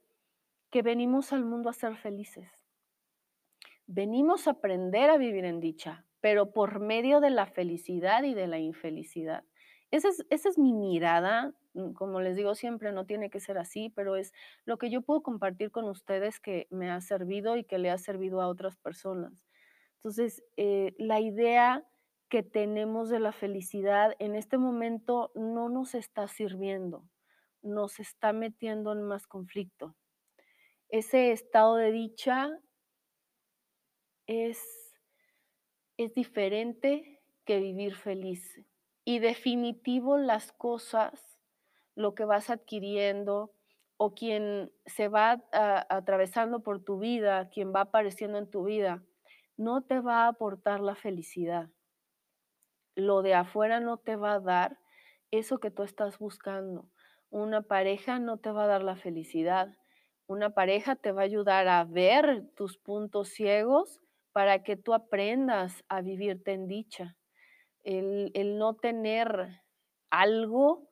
que 0.72 0.82
venimos 0.82 1.34
al 1.34 1.46
mundo 1.46 1.70
a 1.70 1.74
ser 1.74 1.96
felices. 1.98 2.50
Venimos 3.88 4.48
a 4.48 4.52
aprender 4.52 5.10
a 5.10 5.18
vivir 5.18 5.46
en 5.46 5.60
dicha, 5.60 6.06
pero 6.22 6.52
por 6.54 6.80
medio 6.80 7.20
de 7.20 7.32
la 7.32 7.46
felicidad 7.48 8.24
y 8.24 8.34
de 8.34 8.48
la 8.48 8.60
infelicidad. 8.60 9.44
Esa 9.92 10.10
es, 10.10 10.26
esa 10.30 10.50
es 10.50 10.58
mi 10.60 10.74
mirada. 10.74 11.54
mm, 11.74 11.94
Como 11.94 12.22
les 12.22 12.36
digo 12.36 12.54
siempre, 12.56 12.92
no 12.92 13.06
tiene 13.06 13.30
que 13.30 13.40
ser 13.40 13.58
así, 13.58 13.90
pero 13.90 14.16
es 14.16 14.34
lo 14.66 14.78
que 14.78 14.90
yo 14.92 15.02
puedo 15.02 15.24
compartir 15.24 15.72
con 15.72 15.86
ustedes 15.86 16.40
que 16.40 16.68
me 16.70 16.92
ha 16.92 17.02
servido 17.02 17.58
y 17.58 17.64
que 17.64 17.80
le 17.80 17.90
ha 17.90 17.98
servido 17.98 18.42
a 18.42 18.48
otras 18.48 18.78
personas. 18.78 19.44
Entonces, 19.96 20.44
eh, 20.58 20.94
la 21.00 21.20
idea 21.20 21.84
que 22.30 22.44
tenemos 22.44 23.10
de 23.10 23.20
la 23.20 23.32
felicidad 23.32 24.16
en 24.20 24.36
este 24.36 24.58
momento 24.58 25.32
no 25.34 25.68
nos 25.68 25.96
está 25.96 26.28
sirviendo, 26.28 27.10
nos 27.64 28.00
está 28.00 28.34
metiendo 28.34 28.94
en 28.94 29.02
más 29.02 29.26
conflicto. 29.26 29.96
Ese 30.90 31.32
estado 31.32 31.76
de 31.76 31.92
dicha 31.92 32.50
es, 34.28 34.94
es 35.98 36.14
diferente 36.14 37.22
que 37.46 37.60
vivir 37.60 37.96
feliz. 37.96 38.62
Y 39.06 39.18
definitivo 39.18 40.20
las 40.20 40.52
cosas, 40.52 41.40
lo 41.96 42.14
que 42.14 42.26
vas 42.26 42.52
adquiriendo 42.52 43.52
o 43.98 44.14
quien 44.14 44.72
se 44.86 45.08
va 45.08 45.44
atravesando 45.52 46.62
por 46.62 46.84
tu 46.84 47.00
vida, 47.00 47.50
quien 47.50 47.74
va 47.74 47.82
apareciendo 47.82 48.38
en 48.38 48.50
tu 48.50 48.66
vida, 48.66 49.04
no 49.58 49.82
te 49.82 50.00
va 50.00 50.26
a 50.26 50.28
aportar 50.28 50.80
la 50.80 50.96
felicidad 50.96 51.70
lo 53.00 53.22
de 53.22 53.34
afuera 53.34 53.80
no 53.80 53.98
te 53.98 54.16
va 54.16 54.34
a 54.34 54.40
dar 54.40 54.78
eso 55.32 55.60
que 55.60 55.72
tú 55.72 55.84
estás 55.84 56.18
buscando. 56.20 56.90
Una 57.30 57.62
pareja 57.62 58.20
no 58.20 58.38
te 58.38 58.52
va 58.52 58.64
a 58.64 58.68
dar 58.68 58.84
la 58.84 58.96
felicidad. 58.96 59.76
Una 60.28 60.52
pareja 60.52 60.96
te 60.96 61.12
va 61.12 61.22
a 61.22 61.26
ayudar 61.26 61.68
a 61.68 61.84
ver 61.84 62.48
tus 62.56 62.78
puntos 62.78 63.30
ciegos 63.30 64.00
para 64.32 64.64
que 64.64 64.76
tú 64.76 64.94
aprendas 64.94 65.84
a 65.90 66.02
vivirte 66.02 66.54
en 66.54 66.68
dicha. 66.68 67.18
El, 67.84 68.32
el 68.34 68.58
no 68.58 68.76
tener 68.76 69.62
algo 70.10 70.88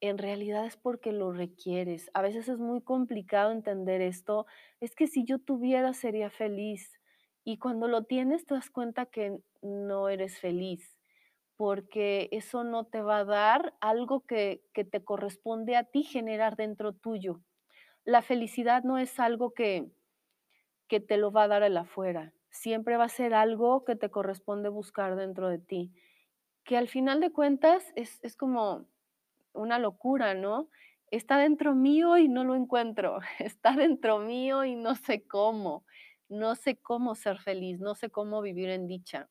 en 0.00 0.18
realidad 0.18 0.66
es 0.66 0.76
porque 0.76 1.12
lo 1.12 1.32
requieres. 1.32 2.10
A 2.14 2.22
veces 2.22 2.48
es 2.48 2.58
muy 2.58 2.82
complicado 2.82 3.52
entender 3.52 4.00
esto. 4.00 4.46
Es 4.80 4.94
que 4.94 5.06
si 5.06 5.24
yo 5.24 5.38
tuviera 5.38 5.92
sería 5.92 6.30
feliz. 6.30 6.98
Y 7.44 7.58
cuando 7.58 7.88
lo 7.88 8.04
tienes 8.04 8.46
te 8.46 8.54
das 8.54 8.70
cuenta 8.70 9.06
que 9.06 9.38
no 9.62 10.08
eres 10.08 10.38
feliz 10.38 11.01
porque 11.62 12.28
eso 12.32 12.64
no 12.64 12.86
te 12.86 13.02
va 13.02 13.18
a 13.18 13.24
dar 13.24 13.72
algo 13.80 14.26
que, 14.26 14.64
te 14.74 15.04
corresponde 15.04 15.76
a 15.76 15.84
ti 15.84 16.02
generar 16.02 16.56
dentro 16.56 16.92
tuyo. 16.92 17.40
La 18.04 18.20
felicidad 18.20 18.82
no 18.82 18.98
es 18.98 19.20
algo 19.20 19.54
que, 19.54 19.86
que 20.88 20.98
te 20.98 21.16
lo 21.18 21.30
va 21.30 21.44
a 21.44 21.48
dar 21.48 21.62
el 21.62 21.76
afuera, 21.76 22.32
siempre 22.50 22.96
va 22.96 23.04
a 23.04 23.08
ser 23.08 23.32
algo 23.32 23.84
que 23.84 23.94
te 23.94 24.10
corresponde 24.10 24.70
buscar 24.70 25.14
dentro 25.14 25.48
de 25.48 25.58
ti, 25.58 25.92
que 26.64 26.76
al 26.76 26.88
final 26.88 27.20
de 27.20 27.30
cuentas 27.30 27.92
es, 27.94 28.18
es 28.24 28.34
como 28.36 28.88
una 29.52 29.78
locura, 29.78 30.34
¿no? 30.34 30.68
Está 31.12 31.38
dentro 31.38 31.76
mío 31.76 32.18
y 32.18 32.26
no 32.26 32.42
lo 32.42 32.56
encuentro, 32.56 33.20
está 33.38 33.76
dentro 33.76 34.18
mío 34.18 34.64
y 34.64 34.74
no 34.74 34.96
sé 34.96 35.28
cómo, 35.28 35.84
no 36.28 36.56
sé 36.56 36.74
cómo 36.78 37.14
ser 37.14 37.38
feliz, 37.38 37.78
no 37.78 37.94
sé 37.94 38.10
cómo 38.10 38.42
vivir 38.42 38.68
en 38.68 38.88
dicha 38.88 39.28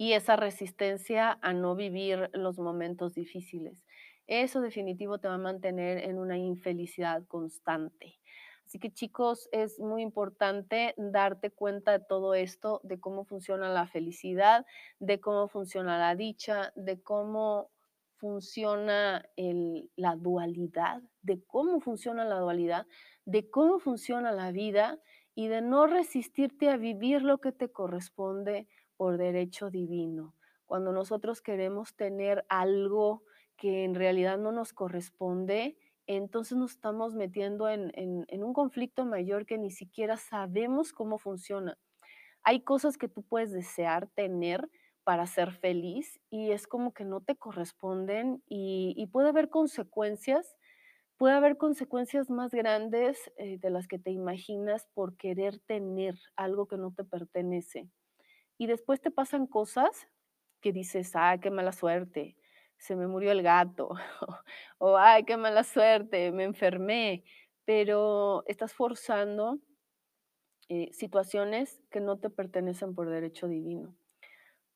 y 0.00 0.14
esa 0.14 0.34
resistencia 0.34 1.38
a 1.42 1.52
no 1.52 1.76
vivir 1.76 2.30
los 2.32 2.58
momentos 2.58 3.12
difíciles. 3.12 3.84
Eso 4.26 4.62
definitivo 4.62 5.18
te 5.18 5.28
va 5.28 5.34
a 5.34 5.36
mantener 5.36 5.98
en 5.98 6.18
una 6.18 6.38
infelicidad 6.38 7.26
constante. 7.26 8.18
Así 8.64 8.78
que 8.78 8.90
chicos, 8.90 9.50
es 9.52 9.78
muy 9.78 10.00
importante 10.00 10.94
darte 10.96 11.50
cuenta 11.50 11.92
de 11.98 12.02
todo 12.02 12.32
esto, 12.32 12.80
de 12.82 12.98
cómo 12.98 13.26
funciona 13.26 13.68
la 13.68 13.86
felicidad, 13.88 14.64
de 15.00 15.20
cómo 15.20 15.48
funciona 15.48 15.98
la 15.98 16.16
dicha, 16.16 16.72
de 16.76 17.02
cómo 17.02 17.68
funciona 18.16 19.28
la 19.36 20.16
dualidad, 20.16 21.02
de 21.20 21.44
cómo 21.44 21.78
funciona 21.82 22.24
la 22.24 22.38
dualidad, 22.38 22.86
de 23.26 23.50
cómo 23.50 23.78
funciona 23.78 24.32
la 24.32 24.50
vida 24.50 24.98
y 25.34 25.48
de 25.48 25.60
no 25.60 25.86
resistirte 25.86 26.70
a 26.70 26.78
vivir 26.78 27.20
lo 27.20 27.36
que 27.36 27.52
te 27.52 27.70
corresponde 27.70 28.66
por 29.00 29.16
derecho 29.16 29.70
divino. 29.70 30.34
Cuando 30.66 30.92
nosotros 30.92 31.40
queremos 31.40 31.96
tener 31.96 32.44
algo 32.50 33.22
que 33.56 33.84
en 33.84 33.94
realidad 33.94 34.36
no 34.36 34.52
nos 34.52 34.74
corresponde, 34.74 35.78
entonces 36.06 36.58
nos 36.58 36.72
estamos 36.72 37.14
metiendo 37.14 37.70
en, 37.70 37.90
un 38.30 38.52
conflicto 38.52 39.06
mayor 39.06 39.46
que 39.46 39.56
ni 39.56 39.70
siquiera 39.70 40.18
sabemos 40.18 40.92
cómo 40.92 41.16
funciona. 41.16 41.78
Hay 42.42 42.62
cosas 42.62 42.98
que 42.98 43.08
tú 43.08 43.22
puedes 43.22 43.52
desear 43.52 44.06
tener 44.08 44.68
para 45.02 45.26
ser 45.26 45.52
feliz 45.52 46.20
y 46.28 46.50
es 46.50 46.66
como 46.66 46.92
que 46.92 47.06
no 47.06 47.22
te 47.22 47.36
corresponden 47.36 48.42
y, 48.46 48.92
y 48.98 49.06
puede 49.06 49.30
haber 49.30 49.48
consecuencias, 49.48 50.58
puede 51.16 51.32
haber 51.32 51.56
consecuencias 51.56 52.28
más 52.28 52.50
grandes 52.50 53.32
eh, 53.38 53.56
de 53.60 53.70
las 53.70 53.88
que 53.88 53.98
te 53.98 54.10
imaginas 54.10 54.88
por 54.92 55.16
querer 55.16 55.58
tener 55.60 56.16
algo 56.36 56.68
que 56.68 56.76
no 56.76 56.92
te 56.92 57.04
pertenece 57.04 57.88
y 58.60 58.68
después 58.68 59.00
te 59.02 59.10
pasan 59.12 59.48
cosas 59.48 60.08
que 60.62 60.72
dices: 60.72 61.12
"Ay, 61.16 61.40
qué 61.40 61.50
mala 61.50 61.72
suerte, 61.72 62.36
se 62.78 62.96
me 62.96 63.08
murió 63.08 63.32
el 63.32 63.42
gato", 63.42 63.90
o 64.78 64.96
"Ay, 64.98 65.24
qué 65.24 65.36
mala 65.38 65.64
suerte, 65.64 66.32
me 66.32 66.44
enfermé", 66.44 67.24
pero 67.66 68.44
estás 68.48 68.74
forzando, 68.74 69.60
eh, 70.68 70.90
situaciones 70.92 71.80
que 71.90 72.00
no 72.00 72.18
te 72.18 72.30
pertenecen 72.30 72.94
por 72.94 73.10
derecho 73.10 73.48
divino. 73.48 73.94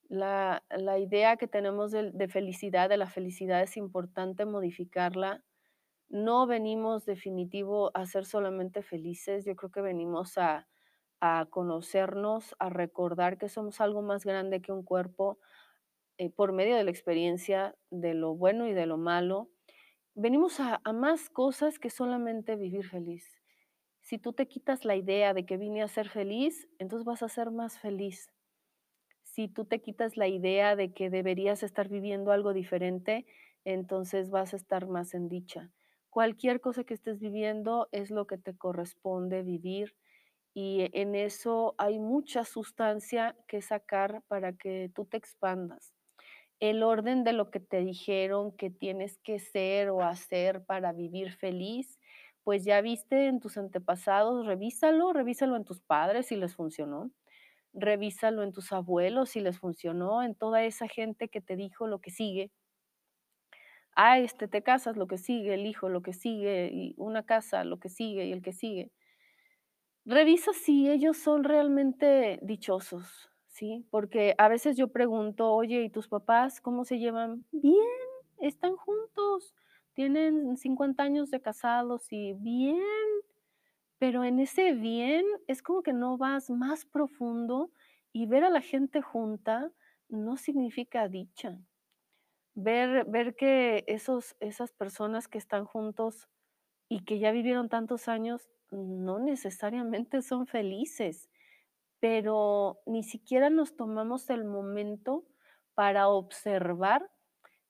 La 0.09 0.63
la 0.71 0.99
idea 0.99 1.37
que 1.37 1.47
tenemos 1.47 1.91
del 1.91 2.17
de 2.17 2.27
felicidad, 2.29 2.89
de 2.89 2.97
la 2.97 3.09
felicidad 3.09 3.63
es 3.63 3.77
importante 3.77 4.45
modificarla. 4.45 5.43
No 6.09 6.47
venimos 6.47 7.05
definitivo 7.05 7.91
a 7.95 8.05
ser 8.07 8.25
solamente 8.25 8.83
felices, 8.83 9.45
yo 9.45 9.55
creo 9.55 9.71
que 9.71 9.81
venimos 9.81 10.37
a 10.37 10.67
a 11.21 11.47
conocernos, 11.49 12.55
a 12.59 12.69
recordar 12.69 13.37
que 13.37 13.49
somos 13.49 13.81
algo 13.81 14.01
más 14.01 14.25
grande 14.25 14.61
que 14.61 14.71
un 14.71 14.83
cuerpo, 14.83 15.39
eh, 16.17 16.29
por 16.29 16.53
medio 16.53 16.75
de 16.75 16.83
la 16.83 16.91
experiencia 16.91 17.75
de 17.89 18.13
lo 18.13 18.35
bueno 18.35 18.67
y 18.67 18.73
de 18.73 18.85
lo 18.85 18.97
malo. 18.97 19.49
Venimos 20.15 20.59
a, 20.59 20.81
a 20.83 20.93
más 20.93 21.29
cosas 21.29 21.79
que 21.79 21.89
solamente 21.89 22.55
vivir 22.55 22.87
feliz. 22.87 23.41
Si 24.01 24.17
tú 24.19 24.33
te 24.33 24.47
quitas 24.47 24.85
la 24.85 24.95
idea 24.95 25.33
de 25.33 25.45
que 25.45 25.57
vine 25.57 25.81
a 25.83 25.87
ser 25.87 26.09
feliz, 26.09 26.67
entonces 26.79 27.05
vas 27.05 27.23
a 27.23 27.29
ser 27.29 27.51
más 27.51 27.79
feliz. 27.79 28.31
Si 29.23 29.49
tú 29.49 29.65
te 29.65 29.81
quitas 29.81 30.15
la 30.15 30.27
idea 30.29 30.75
de 30.77 30.93
que 30.93 31.09
deberías 31.09 31.63
estar 31.63 31.89
viviendo 31.89 32.31
algo 32.31 32.53
diferente, 32.53 33.25
entonces 33.65 34.29
vas 34.29 34.53
a 34.53 34.57
estar 34.57 34.87
más 34.87 35.13
en 35.13 35.27
dicha. 35.27 35.71
Cualquier 36.09 36.61
cosa 36.61 36.85
que 36.85 36.93
estés 36.93 37.19
viviendo 37.19 37.89
es 37.91 38.11
lo 38.11 38.27
que 38.27 38.37
te 38.37 38.55
corresponde 38.55 39.43
vivir 39.43 39.95
y 40.55 40.89
en 40.93 41.15
eso 41.15 41.75
hay 41.79 41.99
mucha 41.99 42.45
sustancia 42.45 43.37
que 43.47 43.61
sacar 43.61 44.23
para 44.29 44.53
que 44.53 44.91
tú 44.95 45.05
te 45.05 45.17
expandas. 45.17 45.93
El 46.59 46.83
orden 46.83 47.23
de 47.25 47.33
lo 47.33 47.51
que 47.51 47.59
te 47.59 47.79
dijeron 47.81 48.55
que 48.55 48.69
tienes 48.71 49.17
que 49.19 49.39
ser 49.39 49.89
o 49.89 50.01
hacer 50.03 50.65
para 50.65 50.93
vivir 50.93 51.33
feliz, 51.33 51.99
pues 52.43 52.65
ya 52.65 52.81
viste 52.81 53.27
en 53.27 53.39
tus 53.41 53.57
antepasados, 53.57 54.45
revísalo, 54.45 55.13
revísalo 55.13 55.55
en 55.57 55.65
tus 55.65 55.81
padres 55.81 56.27
si 56.27 56.35
les 56.37 56.55
funcionó, 56.55 57.11
revísalo 57.73 58.43
en 58.43 58.53
tus 58.53 58.73
abuelos 58.73 59.29
si 59.31 59.41
les 59.41 59.59
funcionó, 59.59 60.23
en 60.23 60.35
toda 60.35 60.63
esa 60.63 60.87
gente 60.87 61.29
que 61.29 61.41
te 61.41 61.55
dijo 61.57 61.87
lo 61.87 61.99
que 62.01 62.11
sigue. 62.11 62.51
Ah, 63.95 64.19
este, 64.19 64.47
te 64.47 64.61
casas, 64.63 64.97
lo 64.97 65.07
que 65.07 65.17
sigue, 65.17 65.53
el 65.53 65.65
hijo, 65.65 65.89
lo 65.89 66.01
que 66.01 66.13
sigue, 66.13 66.69
y 66.71 66.93
una 66.97 67.23
casa, 67.25 67.63
lo 67.63 67.79
que 67.79 67.89
sigue, 67.89 68.25
y 68.25 68.31
el 68.33 68.41
que 68.41 68.51
sigue. 68.53 68.91
Revisa 70.05 70.53
si 70.53 70.87
ellos 70.87 71.17
son 71.17 71.43
realmente 71.43 72.37
dichosos, 72.43 73.31
¿sí? 73.47 73.87
Porque 73.89 74.35
a 74.37 74.47
veces 74.47 74.77
yo 74.77 74.89
pregunto, 74.89 75.51
oye, 75.51 75.81
¿y 75.81 75.89
tus 75.89 76.07
papás 76.07 76.61
cómo 76.61 76.85
se 76.85 76.99
llevan? 76.99 77.43
Bien, 77.51 77.75
están 78.37 78.75
juntos, 78.75 79.55
tienen 79.93 80.57
50 80.57 81.01
años 81.01 81.31
de 81.31 81.41
casados 81.41 82.11
y 82.11 82.33
bien, 82.33 82.79
pero 83.97 84.23
en 84.23 84.39
ese 84.39 84.73
bien 84.73 85.25
es 85.47 85.63
como 85.63 85.81
que 85.81 85.93
no 85.93 86.17
vas 86.17 86.49
más 86.51 86.85
profundo 86.85 87.71
y 88.13 88.27
ver 88.27 88.43
a 88.43 88.49
la 88.49 88.61
gente 88.61 89.01
junta 89.01 89.71
no 90.07 90.37
significa 90.37 91.07
dicha. 91.07 91.57
Ver, 92.53 93.05
ver 93.05 93.35
que 93.35 93.83
esos, 93.87 94.35
esas 94.39 94.71
personas 94.71 95.27
que 95.27 95.37
están 95.37 95.65
juntos 95.65 96.29
y 96.89 97.03
que 97.05 97.19
ya 97.19 97.31
vivieron 97.31 97.69
tantos 97.69 98.07
años 98.07 98.49
no 98.71 99.19
necesariamente 99.19 100.21
son 100.21 100.47
felices, 100.47 101.29
pero 101.99 102.79
ni 102.85 103.03
siquiera 103.03 103.49
nos 103.49 103.75
tomamos 103.75 104.29
el 104.29 104.45
momento 104.45 105.25
para 105.73 106.07
observar 106.07 107.09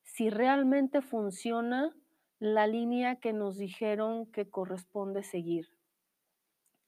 si 0.04 0.30
realmente 0.30 1.02
funciona 1.02 1.96
la 2.40 2.68
línea 2.68 3.16
que 3.18 3.34
nos 3.34 3.58
dijeron 3.58 4.26
que 4.28 4.50
corresponde 4.50 5.24
seguir. 5.24 5.70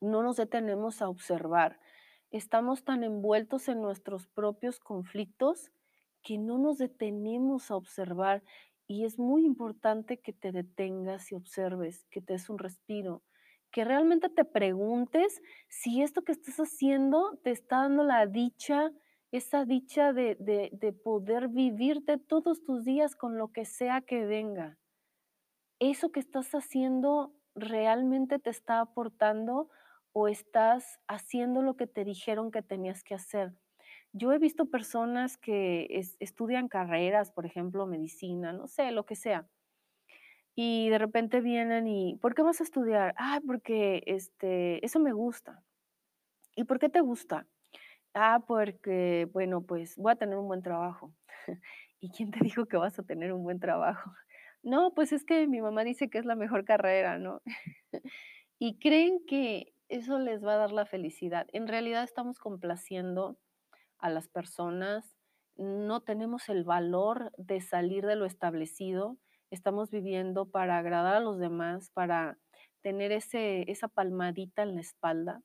No 0.00 0.22
nos 0.22 0.36
detenemos 0.36 1.02
a 1.02 1.08
observar. 1.08 1.80
Estamos 2.30 2.84
tan 2.84 3.02
envueltos 3.02 3.68
en 3.68 3.80
nuestros 3.80 4.26
propios 4.26 4.78
conflictos 4.78 5.70
que 6.22 6.38
no 6.38 6.58
nos 6.58 6.78
detenemos 6.78 7.70
a 7.70 7.76
observar 7.76 8.42
y 8.86 9.04
es 9.04 9.18
muy 9.18 9.44
importante 9.44 10.18
que 10.18 10.32
te 10.32 10.52
detengas 10.52 11.32
y 11.32 11.34
observes, 11.34 12.04
que 12.10 12.20
te 12.20 12.34
des 12.34 12.48
un 12.48 12.58
respiro, 12.58 13.22
que 13.70 13.84
realmente 13.84 14.28
te 14.28 14.44
preguntes 14.44 15.40
si 15.68 16.02
esto 16.02 16.22
que 16.22 16.32
estás 16.32 16.56
haciendo 16.58 17.38
te 17.44 17.50
está 17.50 17.82
dando 17.82 18.04
la 18.04 18.26
dicha, 18.26 18.90
esa 19.32 19.64
dicha 19.64 20.12
de, 20.12 20.36
de, 20.40 20.70
de 20.72 20.92
poder 20.92 21.48
vivirte 21.48 22.18
todos 22.18 22.62
tus 22.64 22.84
días 22.84 23.14
con 23.16 23.38
lo 23.38 23.52
que 23.52 23.64
sea 23.64 24.00
que 24.00 24.24
venga. 24.24 24.78
¿Eso 25.80 26.10
que 26.10 26.20
estás 26.20 26.54
haciendo 26.54 27.34
realmente 27.54 28.38
te 28.38 28.50
está 28.50 28.80
aportando 28.80 29.68
o 30.12 30.28
estás 30.28 30.98
haciendo 31.06 31.62
lo 31.62 31.76
que 31.76 31.86
te 31.86 32.04
dijeron 32.04 32.50
que 32.50 32.62
tenías 32.62 33.04
que 33.04 33.14
hacer? 33.14 33.54
Yo 34.12 34.32
he 34.32 34.38
visto 34.38 34.70
personas 34.70 35.36
que 35.38 35.86
es- 35.90 36.16
estudian 36.20 36.68
carreras, 36.68 37.30
por 37.30 37.46
ejemplo, 37.46 37.86
medicina, 37.86 38.52
no 38.52 38.66
sé, 38.68 38.90
lo 38.92 39.06
que 39.06 39.16
sea, 39.16 39.48
y 40.60 40.88
de 40.88 40.98
repente 40.98 41.40
vienen 41.40 41.86
y, 41.86 42.16
¿por 42.16 42.34
qué 42.34 42.42
vas 42.42 42.58
a 42.60 42.64
estudiar? 42.64 43.14
Ah, 43.16 43.40
porque 43.46 44.02
este, 44.06 44.84
eso 44.84 44.98
me 44.98 45.12
gusta. 45.12 45.62
¿Y 46.56 46.64
por 46.64 46.80
qué 46.80 46.88
te 46.88 47.00
gusta? 47.00 47.46
Ah, 48.12 48.40
porque, 48.44 49.28
bueno, 49.32 49.62
pues 49.62 49.96
voy 49.96 50.10
a 50.12 50.16
tener 50.16 50.36
un 50.36 50.48
buen 50.48 50.62
trabajo. 50.62 51.14
¿Y 52.00 52.10
quién 52.10 52.32
te 52.32 52.40
dijo 52.40 52.66
que 52.66 52.76
vas 52.76 52.98
a 52.98 53.04
tener 53.04 53.32
un 53.32 53.44
buen 53.44 53.60
trabajo? 53.60 54.12
No, 54.64 54.92
pues 54.94 55.12
es 55.12 55.24
que 55.24 55.46
mi 55.46 55.60
mamá 55.60 55.84
dice 55.84 56.10
que 56.10 56.18
es 56.18 56.24
la 56.26 56.34
mejor 56.34 56.64
carrera, 56.64 57.18
¿no? 57.18 57.40
Y 58.58 58.80
creen 58.80 59.20
que 59.28 59.72
eso 59.88 60.18
les 60.18 60.44
va 60.44 60.54
a 60.54 60.58
dar 60.58 60.72
la 60.72 60.86
felicidad. 60.86 61.46
En 61.52 61.68
realidad 61.68 62.02
estamos 62.02 62.40
complaciendo 62.40 63.38
a 63.98 64.10
las 64.10 64.28
personas, 64.28 65.16
no 65.56 66.00
tenemos 66.00 66.48
el 66.48 66.64
valor 66.64 67.32
de 67.38 67.60
salir 67.60 68.04
de 68.06 68.16
lo 68.16 68.26
establecido, 68.26 69.18
estamos 69.50 69.90
viviendo 69.90 70.46
para 70.46 70.78
agradar 70.78 71.16
a 71.16 71.20
los 71.20 71.38
demás, 71.38 71.90
para 71.90 72.38
tener 72.82 73.12
ese, 73.12 73.70
esa 73.70 73.88
palmadita 73.88 74.62
en 74.62 74.74
la 74.74 74.80
espalda, 74.80 75.42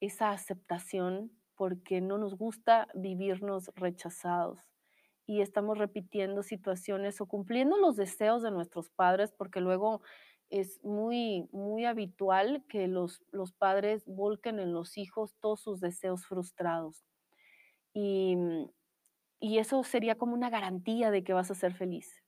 esa 0.00 0.30
aceptación, 0.30 1.30
porque 1.56 2.00
no 2.00 2.18
nos 2.18 2.36
gusta 2.36 2.88
vivirnos 2.94 3.70
rechazados 3.76 4.60
y 5.26 5.40
estamos 5.40 5.78
repitiendo 5.78 6.42
situaciones 6.42 7.20
o 7.20 7.26
cumpliendo 7.26 7.76
los 7.78 7.96
deseos 7.96 8.42
de 8.42 8.50
nuestros 8.50 8.90
padres, 8.90 9.32
porque 9.32 9.60
luego 9.60 10.02
es 10.50 10.82
muy, 10.84 11.48
muy 11.52 11.84
habitual 11.86 12.64
que 12.68 12.86
los, 12.88 13.22
los 13.32 13.52
padres 13.52 14.04
volquen 14.06 14.58
en 14.58 14.72
los 14.72 14.98
hijos 14.98 15.34
todos 15.40 15.60
sus 15.60 15.80
deseos 15.80 16.26
frustrados. 16.26 17.04
Y, 17.94 18.36
y 19.40 19.58
eso 19.58 19.82
sería 19.84 20.16
como 20.16 20.34
una 20.34 20.50
garantía 20.50 21.10
de 21.10 21.24
que 21.24 21.32
vas 21.32 21.50
a 21.50 21.54
ser 21.54 21.74
feliz. 21.74 22.23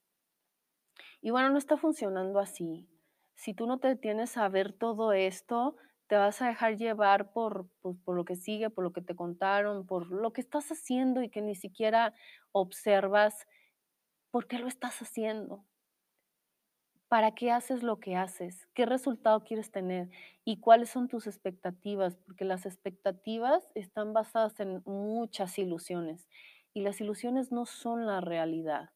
Y 1.27 1.31
bueno, 1.33 1.51
no 1.51 1.59
está 1.59 1.77
funcionando 1.77 2.39
así. 2.39 2.87
Si 3.35 3.53
tú 3.53 3.67
no 3.67 3.81
te 3.81 3.89
detienes 3.89 4.37
a 4.37 4.49
ver 4.49 4.73
todo 4.73 5.13
esto, 5.13 5.75
te 6.07 6.15
vas 6.15 6.41
a 6.41 6.47
dejar 6.47 6.77
llevar 6.77 7.33
por, 7.33 7.67
pues, 7.81 7.97
por 8.05 8.15
lo 8.15 8.25
que 8.25 8.37
sigue, 8.37 8.71
por 8.71 8.85
lo 8.85 8.93
que 8.93 9.03
te 9.03 9.17
contaron, 9.17 9.89
por 9.89 10.07
lo 10.09 10.33
que 10.33 10.41
estás 10.41 10.71
haciendo 10.71 11.25
y 11.25 11.29
que 11.29 11.43
ni 11.43 11.57
siquiera 11.57 12.15
observas 12.53 13.49
por 14.31 14.47
qué 14.47 14.61
lo 14.61 14.69
estás 14.69 15.03
haciendo, 15.03 15.65
para 17.09 17.35
qué 17.35 17.51
haces 17.51 17.83
lo 17.83 17.99
que 17.99 18.15
haces, 18.15 18.69
qué 18.73 18.87
resultado 18.87 19.43
quieres 19.43 19.73
tener 19.73 20.09
y 20.45 20.61
cuáles 20.61 20.91
son 20.91 21.09
tus 21.09 21.27
expectativas, 21.27 22.15
porque 22.19 22.45
las 22.45 22.67
expectativas 22.67 23.73
están 23.75 24.13
basadas 24.13 24.61
en 24.61 24.81
muchas 24.87 25.59
ilusiones 25.59 26.29
y 26.73 26.83
las 26.83 27.01
ilusiones 27.01 27.51
no 27.51 27.67
son 27.67 28.07
la 28.07 28.21
realidad. 28.21 28.91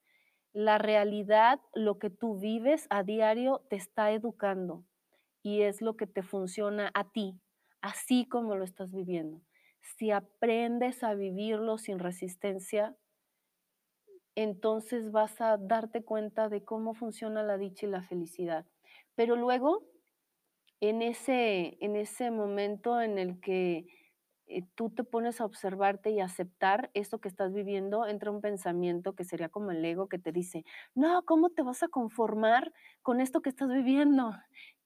La 0.53 0.79
realidad, 0.79 1.61
lo 1.75 1.99
que 1.99 2.11
tú 2.11 2.39
vives 2.39 2.87
a 2.91 3.03
diario, 3.03 3.63
te 3.71 3.77
está 3.77 4.11
educando 4.11 4.85
y 5.43 5.63
es 5.63 5.81
lo 5.81 5.97
que 5.97 6.07
te 6.07 6.23
funciona 6.23 6.91
a 6.95 7.11
ti, 7.11 7.41
así 7.81 8.27
como 8.27 8.57
lo 8.57 8.65
estás 8.65 8.93
viviendo. 8.93 9.41
Si 9.81 10.11
aprendes 10.11 11.03
a 11.05 11.15
vivirlo 11.15 11.79
sin 11.79 11.99
resistencia, 11.99 12.97
entonces 14.35 15.11
vas 15.13 15.41
a 15.41 15.57
darte 15.57 16.03
cuenta 16.03 16.49
de 16.49 16.65
cómo 16.65 16.95
funciona 16.95 17.43
la 17.43 17.57
dicha 17.57 17.87
y 17.87 17.91
la 17.91 18.03
felicidad. 18.03 18.67
Pero 19.15 19.37
luego, 19.37 19.85
en 20.81 21.03
ese, 21.03 21.77
en 21.81 21.97
ese 21.97 22.31
momento 22.31 23.01
en 23.01 23.19
el 23.19 23.41
que 23.41 23.87
eh, 24.51 24.65
tú 24.75 24.91
te 24.91 25.05
pones 25.05 25.41
a 25.41 25.45
observarte 25.45 26.11
y 26.11 26.21
aceptar 26.21 26.91
esto 26.93 27.21
que 27.21 27.29
estás 27.29 27.53
viviendo, 27.53 28.05
entra 28.07 28.33
un 28.33 28.41
pensamiento 28.41 29.15
que 29.15 29.25
sería 29.25 29.49
como 29.49 29.71
el 29.71 29.85
ego 29.85 30.09
que 30.09 30.19
te 30.19 30.33
dice, 30.33 30.65
no, 30.95 31.23
¿cómo 31.25 31.51
te 31.51 31.63
vas 31.63 31.85
a 31.85 31.89
conformar 31.89 32.73
con 33.03 33.21
esto 33.21 33.43
que 33.43 33.51
estás 33.51 33.69
viviendo? 33.69 34.33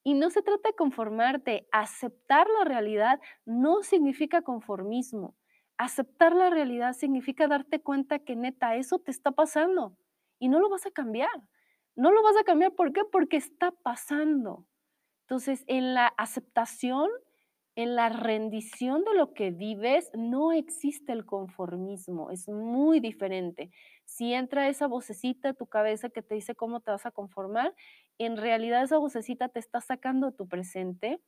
Y 0.03 0.12
no 0.12 0.29
se 0.29 0.42
trata 0.42 0.68
de 0.68 0.77
conformarte, 0.77 1.66
aceptar 1.72 2.46
la 2.59 2.64
realidad 2.66 3.20
no 3.46 3.83
significa 3.83 4.42
conformismo. 4.42 5.35
Aceptar 5.79 6.37
la 6.37 6.50
realidad 6.50 6.92
significa 6.92 7.48
darte 7.48 7.81
cuenta 7.81 8.18
que 8.18 8.37
neta, 8.37 8.77
eso 8.77 8.98
te 8.98 9.11
está 9.11 9.33
pasando 9.33 9.96
y 10.38 10.48
no 10.48 10.61
lo 10.61 10.68
vas 10.68 10.85
a 10.85 10.90
cambiar. 10.90 11.42
No 11.96 12.12
lo 12.12 12.22
vas 12.22 12.37
a 12.37 12.44
cambiar, 12.44 12.74
¿por 12.74 12.92
qué? 12.92 13.03
Porque 13.11 13.38
está 13.38 13.70
pasando. 13.83 14.66
Entonces, 15.22 15.64
en 15.68 15.94
la 15.94 16.09
aceptación 16.09 17.09
en 17.76 17.96
la 17.96 18.08
rendición 18.08 19.04
de 19.04 19.14
lo 19.14 19.34
que 19.34 19.50
vives 19.50 20.10
no 20.14 20.52
existe 20.52 21.12
el 21.12 21.26
conformismo, 21.26 22.30
es 22.30 22.48
muy 22.48 23.00
diferente. 23.00 23.70
Si 24.04 24.32
entra 24.32 24.68
esa 24.68 24.87
vocecita 24.87 25.50
a 25.50 25.54
tu 25.54 25.66
cabeza 25.66 26.08
que 26.08 26.22
te 26.22 26.37
dice 26.37 26.54
cómo 26.54 26.80
te 26.80 26.92
vas 26.92 27.04
a 27.04 27.10
conformar, 27.10 27.74
en 28.18 28.37
realidad 28.37 28.84
esa 28.84 28.98
vocecita 28.98 29.48
te 29.48 29.58
está 29.58 29.80
sacando 29.80 30.30
tu 30.32 30.46
presente, 30.46 31.20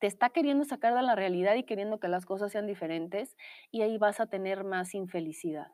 te 0.00 0.06
está 0.08 0.30
queriendo 0.30 0.64
sacar 0.64 0.94
de 0.94 1.02
la 1.02 1.14
realidad 1.14 1.54
y 1.54 1.64
queriendo 1.64 2.00
que 2.00 2.08
las 2.08 2.26
cosas 2.26 2.50
sean 2.50 2.66
diferentes 2.66 3.36
y 3.70 3.82
ahí 3.82 3.96
vas 3.98 4.18
a 4.18 4.26
tener 4.26 4.64
más 4.64 4.94
infelicidad. 4.94 5.68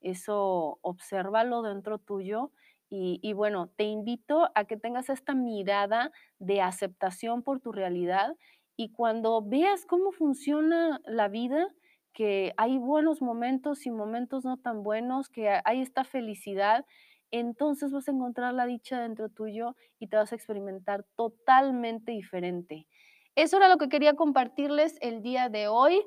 Eso 0.00 0.78
obsérvalo 0.82 1.62
dentro 1.62 1.98
tuyo 1.98 2.52
y 2.88 3.32
bueno, 3.32 3.68
te 3.76 3.82
invito 3.82 4.48
a 4.54 4.64
que 4.64 4.76
tengas 4.76 5.10
esta 5.10 5.34
mirada 5.34 6.12
de 6.38 6.60
aceptación 6.60 7.42
por 7.42 7.58
tu 7.60 7.72
realidad 7.72 8.36
y 8.76 8.92
cuando 8.92 9.42
veas 9.42 9.86
cómo 9.86 10.12
funciona 10.12 11.00
la 11.06 11.28
vida, 11.28 11.68
que 12.12 12.52
hay 12.56 12.78
buenos 12.78 13.20
momentos 13.22 13.86
y 13.86 13.90
momentos 13.90 14.44
no 14.44 14.56
tan 14.58 14.82
buenos, 14.82 15.28
que 15.28 15.60
hay 15.64 15.80
esta 15.82 16.04
felicidad, 16.04 16.84
entonces 17.30 17.92
vas 17.92 18.08
a 18.08 18.12
encontrar 18.12 18.54
la 18.54 18.66
dicha 18.66 19.00
dentro 19.00 19.28
tuyo 19.28 19.76
y 19.98 20.08
te 20.08 20.16
vas 20.16 20.32
a 20.32 20.36
experimentar 20.36 21.04
totalmente 21.16 22.12
diferente. 22.12 22.86
Eso 23.34 23.58
era 23.58 23.68
lo 23.68 23.76
que 23.78 23.88
quería 23.88 24.14
compartirles 24.14 24.96
el 25.00 25.22
día 25.22 25.48
de 25.48 25.68
hoy. 25.68 26.02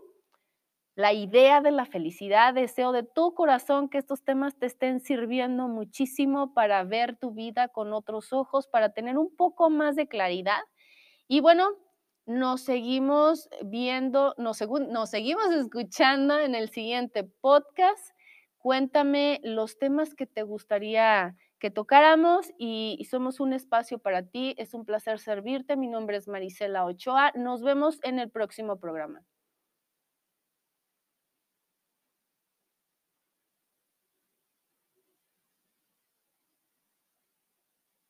La 0.95 1.13
idea 1.13 1.61
de 1.61 1.71
la 1.71 1.85
felicidad, 1.85 2.53
deseo 2.53 2.91
de 2.91 3.03
tu 3.03 3.33
corazón 3.33 3.89
que 3.89 3.97
estos 3.97 4.23
temas 4.23 4.57
te 4.57 4.65
estén 4.65 4.99
sirviendo 4.99 5.67
muchísimo 5.67 6.53
para 6.53 6.83
ver 6.83 7.15
tu 7.17 7.31
vida 7.31 7.69
con 7.69 7.93
otros 7.93 8.33
ojos, 8.33 8.67
para 8.67 8.89
tener 8.91 9.17
un 9.17 9.33
poco 9.35 9.69
más 9.69 9.95
de 9.95 10.07
claridad. 10.07 10.59
Y 11.27 11.41
bueno, 11.41 11.69
nos 12.29 12.61
seguimos 12.61 13.49
viendo, 13.65 14.35
nos, 14.37 14.59
seguimos 14.59 15.51
escuchando 15.51 16.39
en 16.39 16.53
el 16.53 16.69
siguiente 16.69 17.23
podcast. 17.23 18.13
Cuéntame 18.59 19.41
los 19.43 19.79
temas 19.79 20.13
que 20.13 20.27
te 20.27 20.43
gustaría 20.43 21.35
que 21.57 21.71
tocáramos 21.71 22.53
y, 22.59 23.03
somos 23.09 23.39
un 23.39 23.51
espacio 23.53 23.97
para 23.97 24.21
ti. 24.21 24.53
Es 24.59 24.75
un 24.75 24.85
placer 24.85 25.17
servirte. 25.17 25.75
Mi 25.75 25.87
nombre 25.87 26.17
es 26.17 26.27
Marisela 26.27 26.85
Ochoa. 26.85 27.31
Nos 27.33 27.63
vemos 27.63 27.97
en 28.03 28.19
el 28.19 28.29
próximo 28.29 28.79
programa. 28.79 29.23